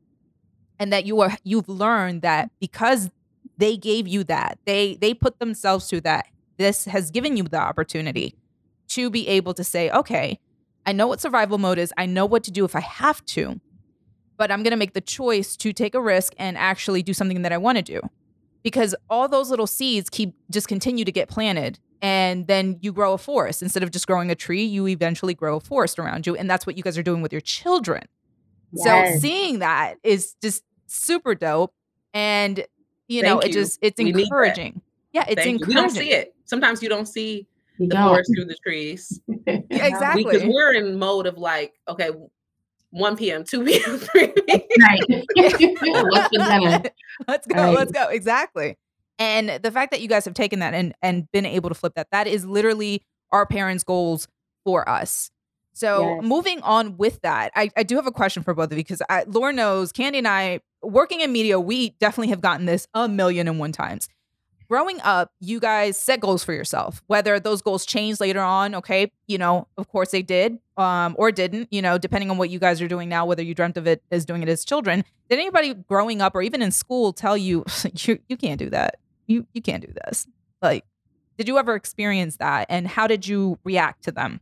[0.78, 3.10] and that you are you've learned that because
[3.58, 6.26] they gave you that, they they put themselves through that.
[6.56, 8.36] This has given you the opportunity
[8.88, 10.38] to be able to say, okay,
[10.84, 11.92] I know what survival mode is.
[11.96, 13.60] I know what to do if I have to,
[14.36, 17.42] but I'm going to make the choice to take a risk and actually do something
[17.42, 18.00] that I want to do.
[18.62, 23.12] Because all those little seeds keep just continue to get planted and then you grow
[23.12, 26.36] a forest instead of just growing a tree, you eventually grow a forest around you
[26.36, 28.04] and that's what you guys are doing with your children.
[28.72, 29.14] Yes.
[29.14, 31.74] So seeing that is just super dope
[32.14, 32.64] and
[33.08, 34.80] you know, Thank it just it's we encouraging.
[35.12, 35.70] Yeah, it's Thank encouraging.
[35.70, 35.74] You.
[35.74, 36.34] We don't see it.
[36.44, 37.46] Sometimes you don't see
[37.78, 39.20] the forest through the trees.
[39.46, 40.24] yeah, exactly.
[40.24, 42.10] Because we're in mode of like, okay,
[42.92, 44.60] 1 p.m., 2 p.m., 3 p.m.
[44.78, 45.04] Right.
[47.26, 47.56] let's go.
[47.56, 47.74] Right.
[47.74, 48.08] Let's go.
[48.08, 48.76] Exactly.
[49.18, 51.94] And the fact that you guys have taken that and and been able to flip
[51.96, 54.28] that, that is literally our parents' goals
[54.64, 55.30] for us.
[55.74, 56.24] So Yes.
[56.24, 59.02] moving on with that, I, I do have a question for both of you because
[59.08, 63.08] I, Laura knows Candy and I, working in media, we definitely have gotten this a
[63.08, 64.08] million and one times.
[64.72, 67.02] Growing up, you guys set goals for yourself.
[67.06, 71.30] Whether those goals changed later on, okay, you know, of course they did, um, or
[71.30, 73.86] didn't, you know, depending on what you guys are doing now, whether you dreamt of
[73.86, 75.04] it as doing it as children.
[75.28, 77.66] Did anybody growing up or even in school tell you
[77.98, 78.98] you you can't do that?
[79.26, 80.26] You you can't do this.
[80.62, 80.86] Like,
[81.36, 84.40] did you ever experience that, and how did you react to them?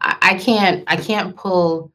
[0.00, 1.92] I, I can't I can't pull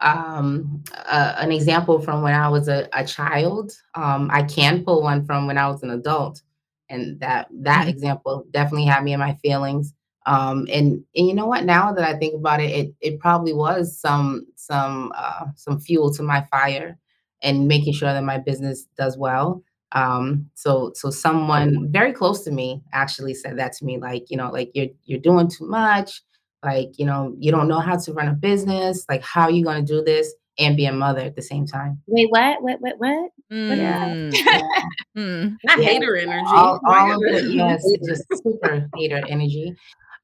[0.00, 3.72] um uh, an example from when I was a, a child.
[3.94, 6.42] Um I can pull one from when I was an adult.
[6.90, 9.94] And that that example definitely had me in my feelings.
[10.26, 13.52] Um and and you know what now that I think about it it it probably
[13.52, 16.98] was some some uh some fuel to my fire
[17.42, 19.62] and making sure that my business does well.
[19.92, 24.36] Um so so someone very close to me actually said that to me like you
[24.36, 26.22] know like you're you're doing too much
[26.64, 29.04] like, you know, you don't know how to run a business.
[29.08, 31.66] Like, how are you going to do this and be a mother at the same
[31.66, 32.00] time?
[32.06, 32.62] Wait, what?
[32.62, 32.80] What?
[32.80, 32.98] What?
[32.98, 33.30] What?
[33.52, 34.04] Mm, Yeah.
[35.16, 35.56] mm.
[35.64, 35.88] Not Yeah.
[35.88, 36.46] hater energy.
[36.54, 37.84] all, all of it, goodness.
[38.02, 39.74] yes, just super hater energy.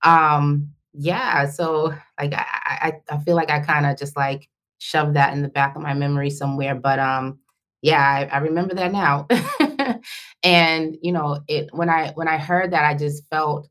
[0.02, 5.14] Um, yeah, so like I, I, I feel like I kind of just like shoved
[5.14, 6.74] that in the back of my memory somewhere.
[6.74, 7.38] But um,
[7.82, 9.26] yeah, I, I remember that now.
[10.42, 13.68] and you know, it when I when I heard that, I just felt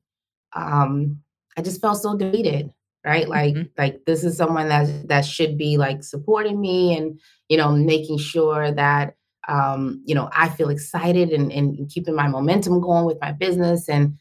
[0.54, 1.20] um
[1.58, 2.72] I just felt so defeated,
[3.06, 3.28] right?
[3.28, 3.70] Like Mhm.
[3.78, 8.18] like this is someone that that should be like supporting me and you know making
[8.18, 9.16] sure that
[9.48, 13.90] um you know I feel excited and and keeping my momentum going with my business
[13.90, 14.18] and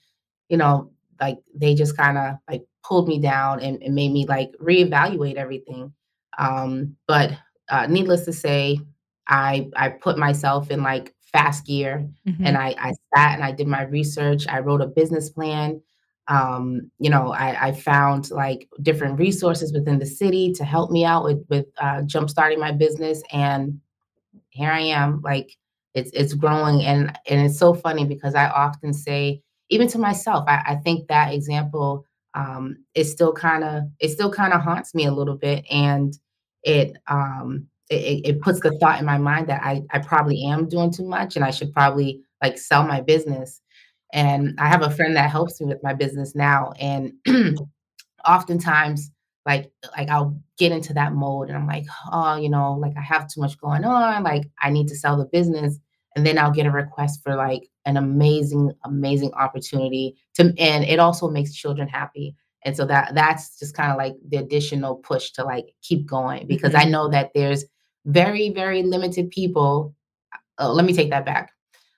[0.49, 0.91] you know
[1.21, 5.37] like they just kind of like pulled me down and, and made me like reevaluate
[5.37, 5.93] everything.
[6.39, 7.33] Um but
[7.71, 8.81] uh needless to say
[9.29, 12.37] I I put myself in like fast gear Mhm.
[12.47, 14.47] and I, I sat and I did my research.
[14.49, 15.81] I wrote a business plan.
[16.29, 21.05] Um, you know, I, I found like different resources within the city to help me
[21.05, 23.81] out with with uh, jump starting my business, and
[24.51, 25.23] here I am.
[25.23, 25.57] Like
[25.95, 30.45] it's it's growing, and and it's so funny because I often say, even to myself,
[30.49, 34.95] I, I think that example um, is still kind of it still kind of haunts
[34.95, 36.15] me a little bit, and
[36.65, 40.69] it um it it puts the thought in my mind that I I probably am
[40.69, 43.62] doing too much, and I should probably like sell my business.
[44.13, 47.13] And I have a friend that helps me with my business now, and
[48.27, 49.11] oftentimes
[49.47, 53.01] like like I'll get into that mode and I'm like, oh, you know, like I
[53.01, 55.79] have too much going on, like I need to sell the business.
[56.15, 60.99] And then I'll get a request for like an amazing, amazing opportunity to and it
[60.99, 62.37] also makes children happy.
[62.65, 66.47] And so that that's just kind of like the additional push to like keep going
[66.47, 67.65] because I know that there's
[68.05, 69.95] very, very limited people.
[70.59, 71.53] Uh, let me take that back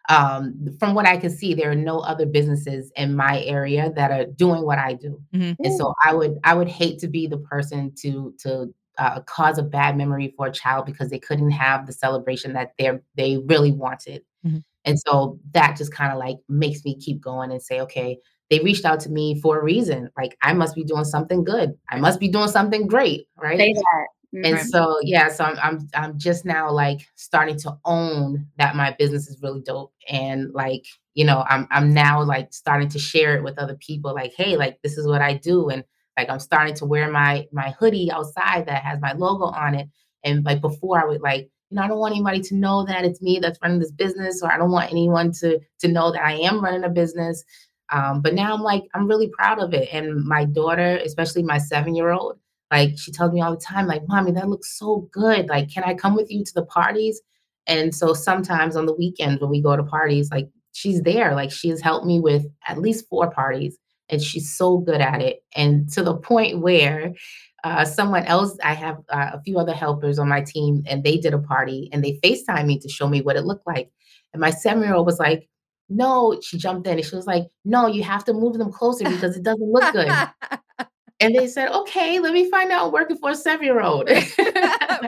[0.08, 4.10] um, from what I can see, there are no other businesses in my area that
[4.10, 5.56] are doing what I do, Mhm.
[5.64, 9.58] and so I would I would hate to be the person to to uh, cause
[9.58, 13.38] a bad memory for a child because they couldn't have the celebration that they they
[13.38, 14.62] really wanted, Mhm.
[14.84, 18.18] and so that just kind of like makes me keep going and say, okay,
[18.50, 20.10] they reached out to me for a reason.
[20.18, 21.74] Like I must be doing something good.
[21.90, 23.58] I must be doing something great, right?
[23.58, 24.06] Say that.
[24.42, 24.70] And Mhm.
[24.70, 29.28] so yeah, so I'm I'm I'm just now like starting to own that my business
[29.28, 29.92] is really dope.
[30.08, 34.14] And like, you know, I'm I'm now like starting to share it with other people,
[34.14, 35.68] like, hey, like this is what I do.
[35.70, 35.84] And
[36.18, 39.88] like I'm starting to wear my my hoodie outside that has my logo on it.
[40.24, 43.04] And like before I would like, you know, I don't want anybody to know that
[43.04, 46.22] it's me that's running this business, or I don't want anyone to to know that
[46.24, 47.44] I am running a business.
[47.92, 49.88] Um, but now I'm like, I'm really proud of it.
[49.92, 52.38] And my daughter, especially my seven-year-old,
[52.74, 55.48] like she tells me all the time, like, mommy, that looks so good.
[55.48, 57.20] Like, can I come with you to the parties?
[57.68, 61.34] And so sometimes on the weekends when we go to parties, like she's there.
[61.34, 63.78] Like she has helped me with at least four parties.
[64.08, 65.44] And she's so good at it.
[65.54, 67.14] And to the point where
[67.62, 71.16] uh, someone else, I have uh, a few other helpers on my team, and they
[71.16, 73.90] did a party and they FaceTime me to show me what it looked like.
[74.32, 75.48] And my seven year old was like,
[75.88, 79.04] no, she jumped in and she was like, no, you have to move them closer
[79.04, 80.10] because it doesn't look good.
[81.20, 84.08] And they said, okay, let me find out working for a seven year old.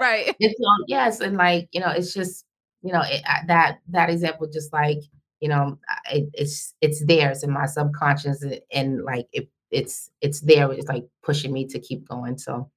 [0.01, 0.35] right.
[0.41, 2.45] And so, yes, and like you know, it's just
[2.83, 4.99] you know it, that that example, just like
[5.41, 5.79] you know,
[6.13, 10.71] it, it's it's there, it's in my subconscious, and, and like it it's it's there.
[10.73, 12.39] It's like pushing me to keep going.
[12.39, 12.71] So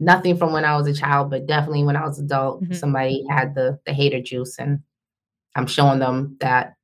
[0.00, 2.76] nothing from when I was a child, but definitely when I was adult, Mhm.
[2.76, 4.80] somebody had the the hater juice, and
[5.56, 6.74] I'm showing them that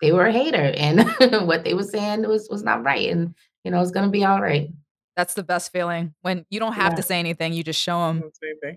[0.00, 1.04] they were a hater, and
[1.48, 4.42] what they were saying was was not right, and you know, it's gonna be all
[4.42, 4.70] right.
[5.16, 6.96] That's the best feeling when you don't have Yeah.
[6.96, 7.52] to say anything.
[7.52, 8.22] You just show them.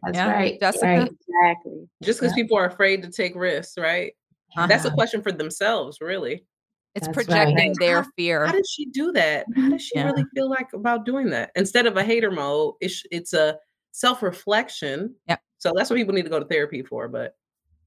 [0.03, 0.59] That's Yeah, right.
[0.59, 0.85] Jessica?
[0.85, 1.11] Right.
[1.27, 1.89] Exactly.
[2.03, 2.43] Just because Yeah.
[2.43, 4.13] people are afraid to take risks, right?
[4.55, 4.95] That's a Uh-huh.
[4.95, 6.45] question for themselves, really.
[6.95, 7.75] It's That's projecting right.
[7.79, 8.45] their How- fear.
[8.45, 9.45] How does she do that?
[9.55, 10.05] How does she Yeah.
[10.11, 11.51] really feel like about doing that?
[11.55, 13.59] Instead of a hater mode, it's it's a
[13.91, 15.15] self reflection.
[15.27, 15.39] Yep.
[15.57, 17.07] So that's what people need to go to therapy for.
[17.07, 17.35] But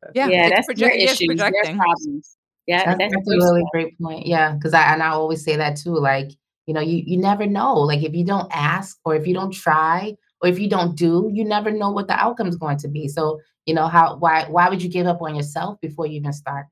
[0.02, 1.76] that's- Yeah, yeah, it's that's project- your it is issues, their projecting.
[1.78, 2.36] problems.
[2.66, 4.26] Yeah, That's, that's, that's a really great point.
[4.26, 5.94] Yeah, because I and I always say that too.
[5.98, 6.30] Like,
[6.70, 7.74] you know, you you never know.
[7.74, 11.30] Like, if you don't ask, or if you don't try, or if you don't do,
[11.32, 13.08] you never know what the outcome is going to be.
[13.08, 16.32] So, you know, how why why would you give up on yourself before you even
[16.32, 16.66] start?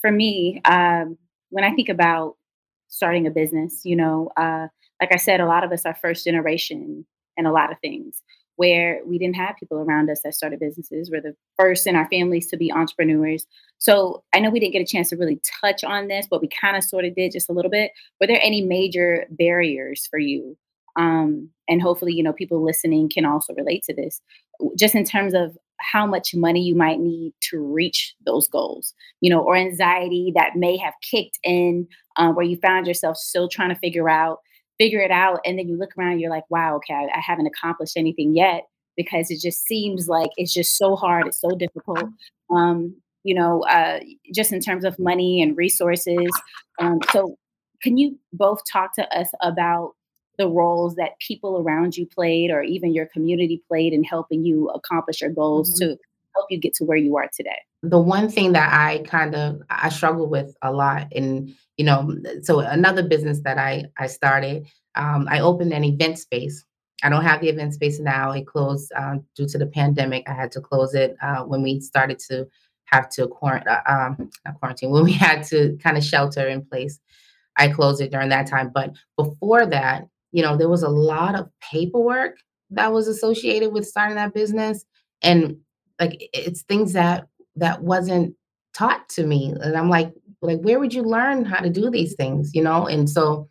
[0.00, 1.16] for me, um,
[1.50, 2.36] when I think about
[2.88, 4.68] starting a business, you know, uh,
[5.00, 7.04] like I said, a lot of us are first generation
[7.36, 8.22] in a lot of things
[8.58, 11.10] where we didn't have people around us that started businesses.
[11.12, 13.46] We're the first in our families to be entrepreneurs.
[13.78, 16.48] So I know we didn't get a chance to really touch on this, but we
[16.48, 17.92] kind of sort of did just a little bit.
[18.20, 20.56] Were there any major barriers for you?
[20.96, 24.20] Um, and hopefully, you know, people listening can also relate to this,
[24.76, 29.30] just in terms of how much money you might need to reach those goals, you
[29.30, 31.86] know, or anxiety that may have kicked in
[32.16, 34.40] um, where you found yourself still trying to figure out,
[34.78, 35.40] figure it out.
[35.44, 38.64] And then you look around, you're like, wow, okay, I, I haven't accomplished anything yet
[38.96, 41.26] because it just seems like it's just so hard.
[41.26, 42.04] It's so difficult.
[42.50, 44.00] Um, you know, uh,
[44.34, 46.30] just in terms of money and resources.
[46.80, 47.36] Um, so,
[47.82, 49.92] can you both talk to us about
[50.38, 54.68] the roles that people around you played, or even your community played, in helping you
[54.70, 55.78] accomplish your goals Mhm.
[55.78, 55.96] to
[56.38, 57.58] help you get to where you are today?
[57.82, 62.12] the one thing that I kind of I struggle with a lot, and you know,
[62.42, 64.66] so another business that I I started,
[64.96, 66.64] um, I opened an event space.
[67.04, 68.32] I don't have the event space now.
[68.32, 70.28] It closed um, due to the pandemic.
[70.28, 72.48] I had to close it uh, when we started to
[72.86, 76.98] have to quarantine, um, quarantine, when we had to kind of shelter in place.
[77.56, 78.70] I closed it during that time.
[78.72, 82.38] But before that, you know, there was a lot of paperwork
[82.70, 84.84] that was associated with starting that business,
[85.22, 85.58] and
[86.00, 88.34] like it's things that that wasn't
[88.74, 92.14] taught to me and i'm like like where would you learn how to do these
[92.14, 92.54] things?
[92.54, 93.48] You know and so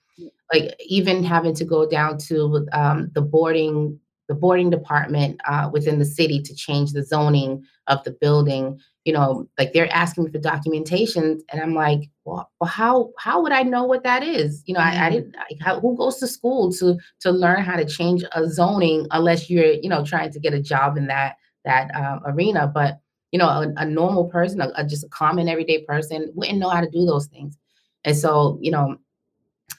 [0.54, 6.00] like even having to go down to um, the boarding the boarding department uh, within
[6.00, 10.32] the city to change the zoning of the building you know like they're asking me
[10.32, 14.64] for documentation and i'm like well, well how how would i know what that is?
[14.66, 17.76] You know i, I didn't I, how, who goes to school to to learn how
[17.76, 21.36] to change a zoning unless you're you know trying to get a job in that
[21.68, 23.00] that uh, arena but
[23.32, 26.70] you know a, a normal person a, a- just a common everyday person wouldn't know
[26.70, 27.58] how to do those things.
[28.06, 28.98] And so you know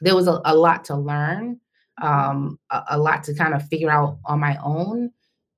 [0.01, 1.61] there was a, a lot to learn
[2.03, 5.11] um a, a lot to kind of figure out on my own.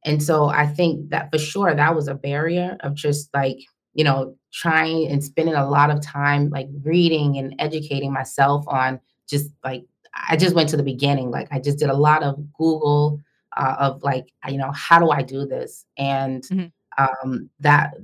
[0.05, 3.59] And so i think that for sure that was a barrier of just like
[3.95, 8.99] you know trying and spending a lot of time like reading and educating myself on
[9.29, 9.85] just like
[10.29, 11.31] i just went to the beginning.
[11.31, 13.21] Like i just did a lot of google
[13.61, 15.87] uh, of like you know how do i do this?
[15.99, 16.73] And Mhm.
[16.99, 17.95] um that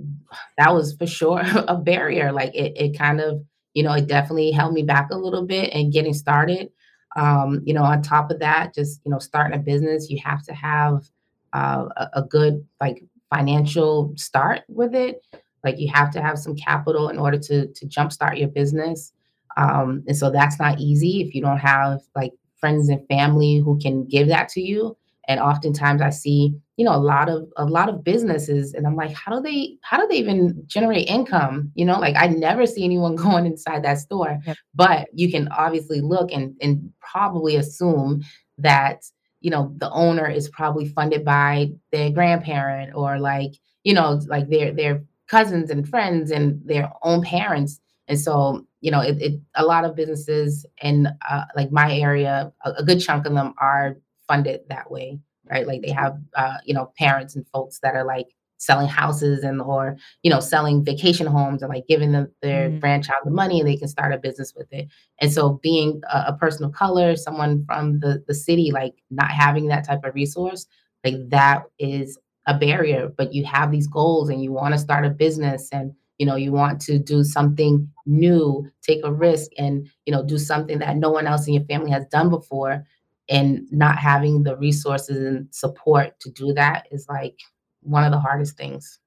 [0.58, 2.32] that was for sure a barrier.
[2.32, 3.42] Like it, it kind of
[3.74, 6.70] you know it definitely held me back a little bit in getting started.
[7.16, 10.42] Um you know on top of that just you know starting a business you have
[10.44, 11.08] to have
[11.52, 13.02] uh, a, a good like
[13.34, 15.22] financial start with it.
[15.64, 19.12] Like you have to have some capital in order to to jumpstart your business.
[19.56, 23.78] Um and so that's not easy if you don't have like friends and family who
[23.78, 24.96] can give that to you
[25.28, 28.96] and oftentimes i see you know a lot of a lot of businesses and i'm
[28.96, 31.70] like how do they how do they even generate income?
[31.74, 34.38] You know like i never see anyone going inside that store.
[34.46, 34.56] Yep.
[34.74, 38.22] but you can obviously look and and probably assume
[38.58, 39.02] that
[39.40, 43.52] you know the owner is probably funded by their grandparent or like
[43.84, 47.80] you know like their their cousins and friends and their own parents.
[48.08, 52.52] And so you know it, it a lot of businesses in uh, like my area
[52.64, 53.96] a, a good chunk of them are
[54.28, 55.18] funded that way
[55.50, 58.26] right like they have uh, you know parents and folks that are like
[58.58, 62.80] selling houses and or you know selling vacation homes and like giving them their Mm.
[62.80, 64.88] grandchild the money and they can start a business with it
[65.20, 69.30] and so being a, a person of color someone from the the city like not
[69.30, 70.66] having that type of resource
[71.04, 75.04] like that is a barrier but you have these goals and you want to start
[75.04, 79.86] a business and you know you want to do something new take a risk and
[80.06, 82.84] you know do something that no one else in your family has done before
[83.28, 87.38] and not having the resources and support to do that is like
[87.82, 89.00] one of the hardest things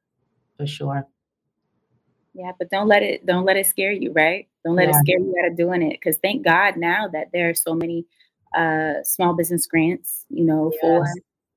[0.58, 1.08] for sure
[2.34, 4.48] Yeah, but don't let it don't let it scare you, right?
[4.64, 5.94] Don't let it scare you out of doing it.
[5.94, 8.06] Because thank God now that there are so many
[8.56, 11.06] uh, small business grants, you know, for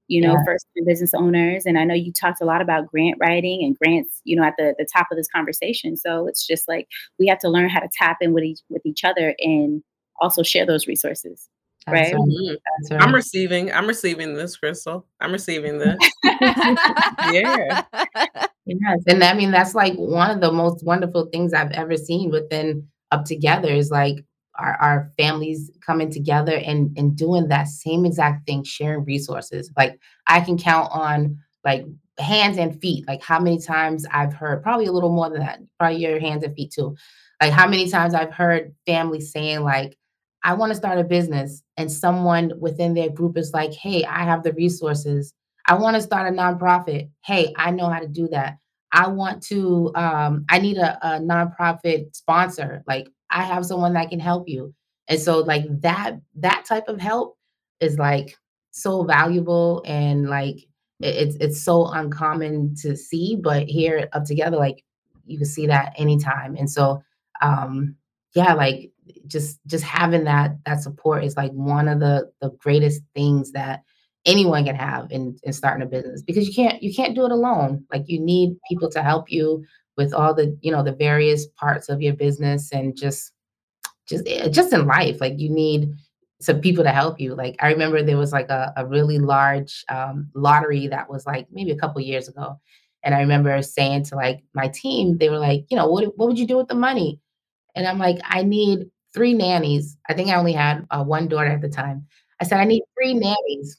[0.08, 0.44] you know Yeah.
[0.44, 1.66] first business owners.
[1.66, 4.54] And I know you talked a lot about grant writing and grants, you know, at
[4.56, 5.96] the the top of this conversation.
[5.96, 6.88] So it's just like
[7.18, 9.82] we have to learn how to tap in with each with each other and
[10.20, 11.48] also share those resources.
[11.88, 12.14] Right.
[12.92, 13.72] I'm receiving.
[13.72, 15.06] I'm receiving this, Crystal.
[15.20, 15.96] I'm receiving this.
[16.24, 17.82] Yeah.
[18.64, 22.30] Yes, and I mean that's like one of the most wonderful things I've ever seen
[22.30, 24.24] within up together is like
[24.56, 29.98] our, our families coming together and and doing that same exact thing sharing resources like
[30.26, 31.84] i can count on like
[32.18, 35.60] hands and feet like how many times i've heard probably a little more than that
[35.78, 36.94] probably your hands and feet too
[37.40, 39.96] like how many times i've heard families saying like
[40.45, 44.24] i want to start a business and someone within their group is like hey i
[44.24, 45.34] have the resources
[45.66, 48.57] i want to start a nonprofit hey i know how to do that
[48.93, 54.11] i want to um, i need a, a nonprofit sponsor like I have someone that
[54.11, 54.74] can help you.
[55.09, 57.36] And so like that that type of help
[57.80, 58.36] is like
[58.70, 60.59] so valuable and like
[61.01, 64.84] it's it's so uncommon to see, but here up together, like
[65.24, 66.57] you can see that anytime.
[66.57, 67.03] And so
[67.40, 67.97] um
[68.34, 68.91] yeah, like
[69.26, 73.82] just just having that that support is like one of the the greatest things that
[74.24, 77.32] anyone can have in, in starting a business because you can't you can't do it
[77.32, 77.84] alone.
[77.92, 79.64] Like you need people to help you
[79.96, 83.32] with all the you know the various parts of your business and just
[84.07, 85.20] just eh, just in life.
[85.20, 85.92] Like you need
[86.40, 87.34] some people to help you.
[87.34, 91.46] Like i remember there was like a, a really large um, lottery that was like
[91.53, 92.61] maybe a couple years ago.
[93.05, 96.28] And i remember saying to like my team they were like you know what, what
[96.28, 97.20] would you do with the money?
[97.74, 99.96] And i'm like i need three nannies.
[100.08, 102.06] I think i only had uh, one daughter at the time.
[102.40, 103.78] I said i need three nannies.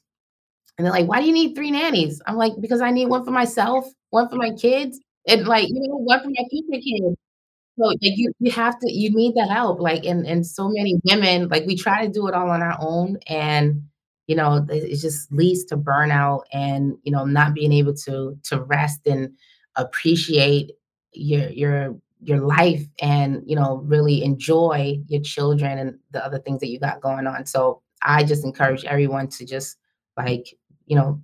[0.78, 2.20] And they're like why do you need three nannies?
[2.26, 5.74] I'm like because i need one for myself one for my kids and like you
[5.88, 7.16] know one for my future kids.
[7.78, 11.00] So like you you have to you need the help like and and so many
[11.04, 13.82] women like we try to do it all on our own and
[14.28, 18.62] you know it just leads to burnout and you know not being able to to
[18.62, 19.30] rest and
[19.76, 20.72] appreciate
[21.12, 26.60] your your your life and you know really enjoy your children and the other things
[26.60, 29.76] that you got going on so i just encourage everyone to just
[30.16, 30.46] like
[30.86, 31.20] you know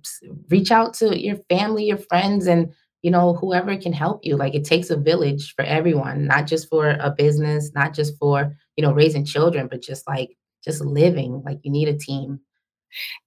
[0.49, 2.71] reach out to your family your friends and
[3.01, 4.37] you know, whoever can help you.
[4.37, 8.55] Like it takes a village for everyone, not just for a business, not just for,
[8.75, 11.41] you know, raising children, but just like just living.
[11.43, 12.39] Like you need a team.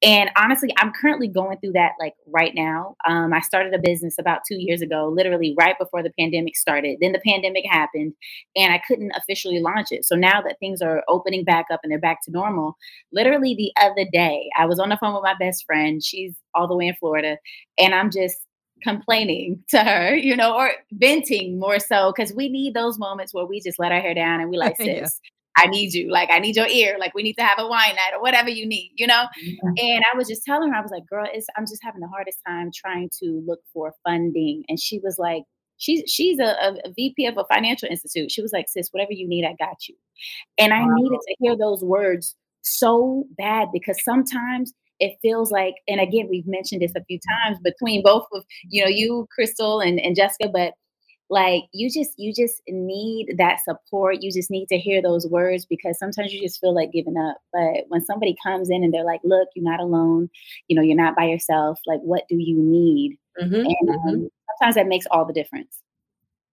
[0.03, 2.97] And honestly, I'm currently going through that like right now.
[3.09, 6.99] Um, I started a business about two years ago, literally right before the pandemic started.
[7.01, 8.15] Then the pandemic happened
[8.57, 10.05] and I couldn't officially launch it.
[10.05, 12.77] So now that things are opening back up and they're back to normal,
[13.12, 16.03] literally the other day, I was on the phone with my best friend.
[16.03, 17.39] She's all the way in Florida.
[17.79, 18.39] And I'm just
[18.83, 23.47] complaining to her, you know, or venting more so because we need those moments where
[23.47, 25.07] we just let our hair down and we like, sis, yeah.
[25.57, 26.11] I need you.
[26.11, 26.96] Like, I need your ear.
[26.98, 29.24] Like, we need to have a wine night or whatever you need, you know?
[29.44, 29.68] Mm-hmm.
[29.76, 32.09] And I was just telling her, I was like, girl, it's, I'm just having the
[32.09, 34.64] hardest time trying to look for funding.
[34.68, 35.44] And she was like,
[35.76, 38.30] she's she's a, a, VP of a financial institute.
[38.30, 39.94] She was like, sis, whatever you need, I got you.
[40.59, 40.94] And I wow.
[40.94, 46.46] needed to hear those words so bad because sometimes it feels like, and again, we've
[46.46, 50.48] mentioned this a few times between both of you know you, Crystal, and, and Jessica,
[50.48, 50.74] but
[51.35, 55.66] like you just you just need that support you just need to hear those words
[55.66, 59.05] because sometimes you just feel like giving up but when somebody comes in and they're
[59.05, 60.30] like look you're not alone
[60.68, 64.09] you know you're not by yourself like what do you need mm-hmm, and mm-hmm.
[64.09, 64.28] Um,
[64.61, 65.80] sometimes that makes all the difference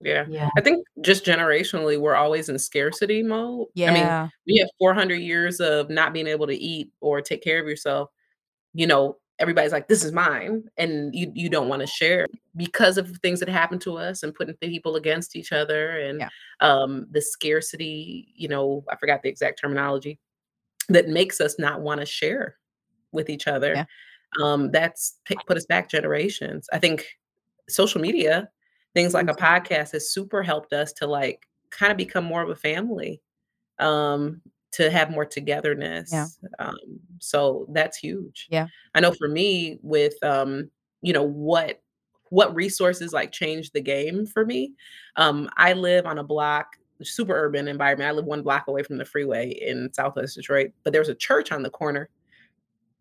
[0.04, 0.26] yeah.
[0.28, 0.50] yeah.
[0.58, 3.68] I think just generationally, we're always in scarcity mode.
[3.76, 3.92] Yeah.
[3.92, 7.62] I mean, we have 400 years of not being able to eat or take care
[7.62, 8.10] of yourself
[8.74, 10.64] you know, everybody's like, this is mine.
[10.78, 14.34] And you you don't want to share because of things that happen to us and
[14.34, 16.30] putting people against each other and yeah.
[16.62, 20.20] um the scarcity, you know, I forgot the exact terminology
[20.90, 22.58] that makes us not want to share
[23.12, 23.74] with each other.
[23.74, 23.86] Yeah.
[24.42, 26.68] Um, that's put us back generations.
[26.72, 27.06] I think
[27.68, 28.50] social media,
[28.94, 29.44] things like a mm-hmm.
[29.44, 33.22] podcast has super helped us to like kind of become more of a family.
[33.80, 34.42] Um,
[34.72, 36.12] to have more togetherness.
[36.12, 36.28] Yeah.
[36.60, 36.78] Um,
[37.20, 38.48] so that's huge.
[38.50, 38.68] Yeah.
[38.96, 40.70] I know for me with um,
[41.02, 41.82] you know, what
[42.30, 44.74] what resources like changed the game for me.
[45.18, 48.08] Um, I live on a block, super urban environment.
[48.08, 51.16] I live one block away from the freeway in Southwest Detroit, but there was a
[51.16, 52.10] church on the corner.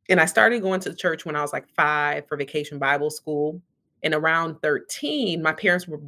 [0.08, 3.62] And I started going to church when I was like five for vacation Bible school.
[4.02, 6.00] And around 13, my parents were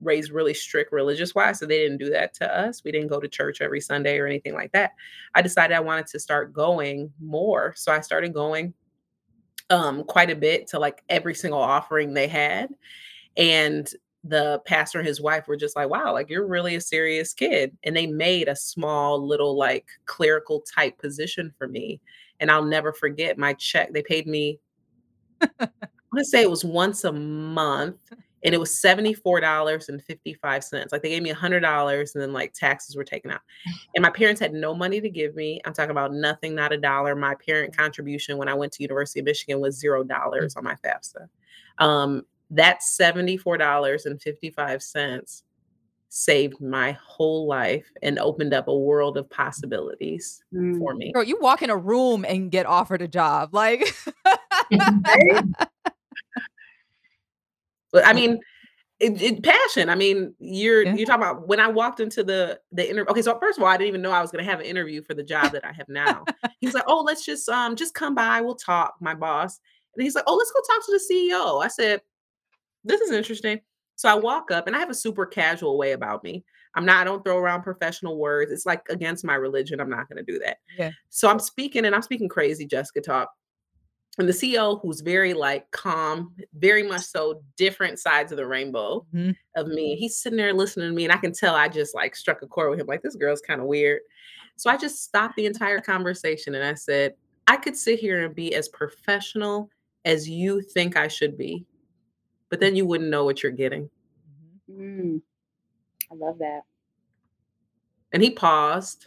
[0.00, 2.82] raised really strict religious wise so they didn't do that to us.
[2.84, 4.92] We didn't go to church every sunday or anything like that.
[5.34, 8.74] I decided i wanted to start going more so i started going
[9.70, 12.68] um quite a bit to like every single offering they had
[13.36, 13.90] and
[14.24, 17.74] the pastor and his wife were just like wow like you're really a serious kid
[17.84, 22.00] and they made a small little like clerical type position for me
[22.38, 23.92] and i'll never forget my check.
[23.92, 24.58] They paid me
[25.40, 25.68] i
[26.12, 28.12] want to say it was once a month
[28.42, 30.92] and it was $74.55.
[30.92, 33.42] Like they gave me $100 and then like taxes were taken out.
[33.94, 35.60] And my parents had no money to give me.
[35.64, 37.16] I'm talking about nothing, not a dollar.
[37.16, 40.56] My parent contribution when I went to University of Michigan was $0 mm.
[40.56, 41.28] on my FAFSA.
[41.78, 45.42] Um, that $74.55
[46.08, 50.78] saved my whole life and opened up a world of possibilities Mm.
[50.78, 51.12] for me.
[51.12, 53.54] Girl, you walk in a room and get offered a job.
[53.54, 53.94] Like
[57.92, 58.38] But I mean,
[59.00, 59.88] it, it passion.
[59.88, 60.94] I mean, you're Yeah.
[60.94, 63.10] you're talking about when I walked into the the interview.
[63.10, 64.66] Okay, so first of all, I didn't even know I was going to have an
[64.66, 66.24] interview for the job that I have now.
[66.60, 68.40] he was like, "Oh, let's just um just come by.
[68.40, 69.58] We'll talk." My boss,
[69.96, 72.02] and he's like, "Oh, let's go talk to the CEO." I said,
[72.84, 73.60] "This is interesting."
[73.96, 76.44] So I walk up, and I have a super casual way about me.
[76.74, 76.98] I'm not.
[76.98, 78.52] I don't throw around professional words.
[78.52, 79.80] It's like against my religion.
[79.80, 80.58] I'm not going to do that.
[80.78, 80.90] Yeah.
[81.08, 83.30] So I'm speaking, and I'm speaking crazy Jessica talk
[84.20, 89.06] and the CEO who's very like calm, very much so different sides of the rainbow
[89.14, 89.34] Mhm.
[89.56, 89.96] of me.
[89.96, 92.46] He's sitting there listening to me, and I can tell I just like struck a
[92.46, 92.86] chord with him.
[92.86, 94.00] Like this girl's kind of weird.
[94.56, 97.14] So I just stopped the entire conversation and I said,
[97.46, 99.70] I could sit here and be as professional
[100.04, 101.64] as you think I should be,
[102.48, 103.90] but then you wouldn't know what you're getting.
[104.70, 105.22] Mm.
[106.10, 106.62] I love that.
[108.12, 109.06] And he paused.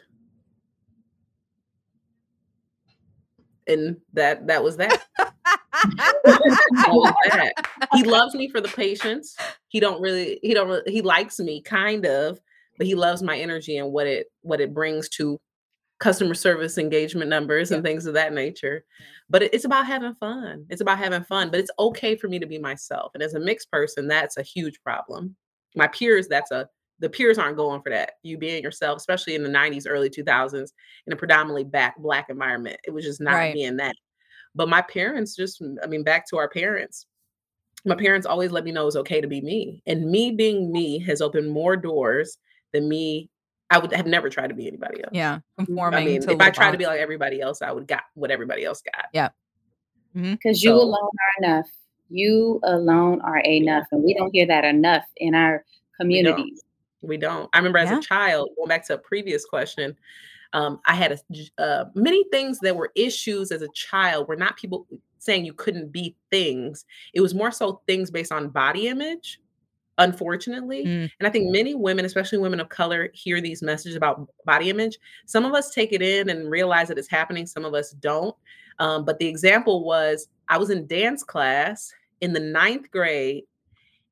[3.68, 5.04] And that that was that.
[6.24, 7.54] That was that.
[7.94, 9.36] he loves me for the patience.
[9.68, 12.40] He don't really he don't really, he likes me kind of,
[12.78, 15.40] but he loves my energy and what it what it brings to
[16.00, 18.84] customer service engagement numbers and things of that nature.
[19.30, 20.66] But it- it's about having fun.
[20.70, 23.12] It's about having fun, but it's okay for me to be myself.
[23.14, 25.36] And as a mixed person, that's a huge problem.
[25.76, 26.70] My peers, that's a
[27.04, 28.14] the peers aren't going for that.
[28.24, 30.72] You being yourself, especially in the 90s, early 2000s,
[31.06, 32.78] in a predominantly back black environment.
[32.88, 33.54] It was just not Right.
[33.54, 33.94] being that.
[34.56, 37.06] But my parents just, I mean, back to our parents,
[37.84, 39.84] my parents always let me know it was okay to be me.
[39.86, 42.38] And me being me has opened more doors
[42.72, 43.30] than me.
[43.70, 45.12] I would have never tried to be anybody else.
[45.14, 47.62] yeah, mm, conforming I mean, to if I live tried to be like everybody else,
[47.62, 49.08] I would got what everybody else got.
[49.14, 49.30] Yeah.
[50.16, 51.70] Mm-hmm, because you So- alone are enough.
[52.10, 53.88] You alone are enough.
[53.92, 55.66] And we don't hear that enough in our
[56.00, 56.62] communities.
[57.04, 57.50] We don't.
[57.54, 58.00] I remember as Yeah.
[58.00, 59.96] a child, going back to a previous question,
[60.54, 64.56] um, I had a, uh, many things that were issues as a child were not
[64.56, 64.88] people
[65.20, 66.86] saying you couldn't be things.
[67.14, 69.40] It was more so things based on body image,
[69.98, 70.86] unfortunately.
[70.86, 71.10] Mm.
[71.20, 74.98] And I think many women, especially women of color, hear these messages about body image.
[75.26, 78.36] Some of us take it in and realize that it's happening, some of us don't.
[78.80, 81.92] Um, but the example was I was in dance class
[82.22, 83.44] in the ninth grade,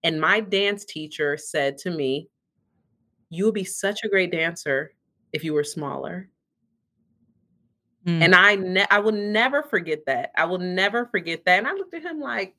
[0.03, 2.27] and my dance teacher said to me,
[3.31, 4.93] You would be such a great dancer
[5.33, 6.29] if you were smaller.
[8.05, 8.21] Mm.
[8.21, 10.31] And I ne- I will never forget that.
[10.37, 11.57] I will never forget that.
[11.57, 12.55] And I looked at him like,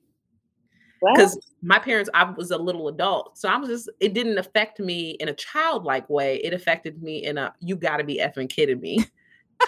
[1.15, 3.37] because my parents, I was a little adult.
[3.37, 6.37] So I was just, it didn't affect me in a childlike way.
[6.37, 9.05] It affected me in a you gotta be effing kidding me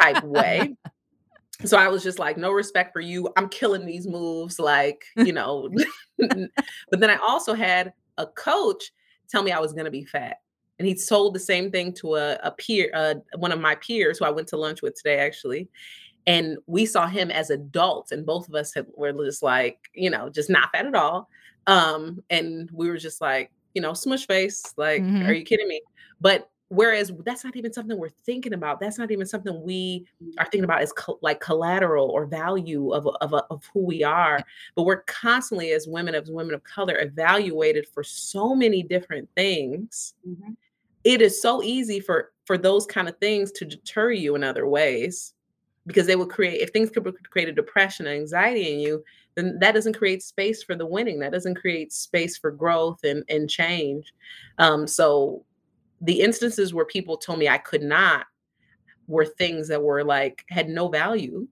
[0.01, 0.77] type way.
[1.65, 3.29] So I was just like, no respect for you.
[3.37, 5.71] I'm killing these moves, like, you know.
[6.19, 8.91] but then I also had a coach
[9.29, 10.39] tell me I was gonna be fat.
[10.79, 14.19] And he told the same thing to a, a peer, uh, one of my peers
[14.19, 15.69] who I went to lunch with today, actually.
[16.27, 20.11] And we saw him as adults, and both of us had, were just like, you
[20.11, 21.29] know, just not fat at all.
[21.67, 25.29] Um, and we were just like, you know, smush face, like, Mhm.
[25.29, 25.83] are you kidding me?
[26.21, 28.81] But whereas that's not even something we're thinking about.
[28.81, 30.07] That's not even something we
[30.39, 34.41] are thinking about as co- like collateral or value of of, of who we are.
[34.75, 40.15] But we're constantly, as women, as women of color, evaluated for so many different things
[40.27, 40.57] Mhm.
[41.05, 44.67] it is so easy for for those kind of things to deter you in other
[44.67, 45.35] ways
[45.87, 49.05] because they will create if things could create a depression and anxiety in you
[49.35, 53.23] then that doesn't create space for the winning that doesn't create space for growth and
[53.29, 54.13] and change
[54.59, 55.45] um so
[56.05, 58.27] the instances where people told me i could not
[59.07, 61.47] were things that were like had no value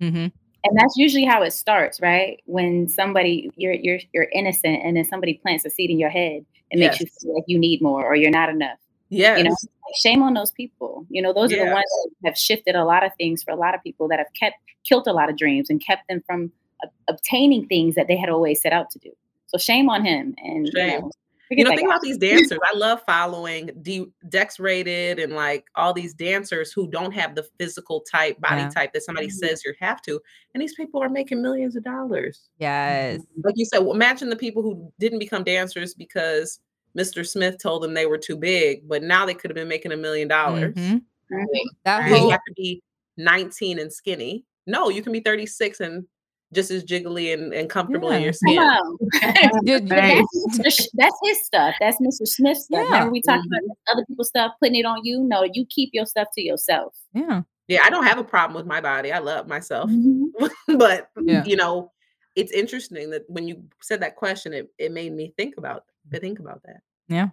[0.00, 0.32] Mhm.
[0.64, 2.40] and that's usually how it starts, right?
[2.46, 6.44] When somebody you're you're you're innocent and then somebody plants a seed in your head
[6.70, 8.78] and makes you feel like you need more or you're not enough.
[9.10, 9.54] yes You know,
[9.96, 11.04] shame on those people.
[11.10, 11.84] You know, those are the ones
[12.22, 14.56] that have shifted a lot of things for a lot of people that have kept
[14.84, 16.50] killed a lot of dreams and kept them from
[16.82, 19.10] uh, obtaining things that they had always set out to do.
[19.48, 21.10] So shame on him and you know,
[21.50, 21.86] you know think guy.
[21.86, 26.88] about these dancers i love following D- dex rated and like all these dancers who
[26.88, 28.68] don't have the physical type body Yeah.
[28.70, 29.32] type that somebody Mhm.
[29.32, 30.20] says you have to
[30.54, 33.20] and these people are making millions of dollars Yes.
[33.42, 36.60] like you said well, imagine the people who didn't become dancers because
[36.96, 39.92] mr smith told them they were too big but now they could have been making
[39.92, 41.02] a million dollars Mhm.
[41.32, 41.46] Mhm.
[41.84, 42.82] That Do you have to be
[43.16, 46.06] 19 and skinny no you can be 36 and
[46.52, 48.24] just as jiggly and, and comfortable in Yeah.
[48.24, 50.24] your Come skin on.
[50.62, 51.74] That's, that's his stuff.
[51.80, 52.26] That's Mr.
[52.26, 52.78] Smith's stuff.
[52.80, 52.92] Yeah.
[52.94, 53.60] Remember we talked about
[53.92, 55.22] other people's stuff, putting it on you?
[55.22, 56.94] No, you keep your stuff to yourself.
[57.14, 57.42] yeah.
[57.68, 60.24] yeah i don't have a problem with my body i love myself Mhm.
[60.78, 61.44] but Yeah.
[61.44, 61.92] you know
[62.34, 66.18] it's interesting that when you said that question it, it made me think about to
[66.18, 67.28] think about that Yeah.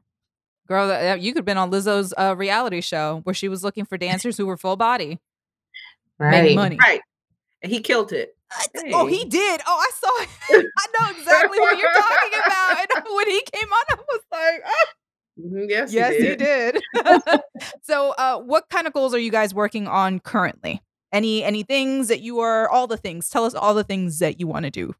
[0.67, 3.97] Girl, you could have been on Lizzo's uh, reality show where she was looking for
[3.97, 5.17] dancers who were full body,
[6.19, 6.41] Right.
[6.43, 6.77] making money.
[6.83, 6.99] Right.
[7.61, 8.35] And he killed it.
[8.93, 9.61] Oh, he did.
[9.67, 10.65] Oh, I saw it.
[10.77, 12.77] I know exactly what you're talking about.
[12.79, 14.85] And when he came on, I was like, ah.
[15.39, 16.79] Mhm, Yes, yes, he he did.
[16.95, 17.41] did.
[17.83, 20.81] so, uh, what kind of goals are you guys working on currently?
[21.13, 23.29] Any any things that you are all the things?
[23.29, 24.95] Tell us all the things that you want to do.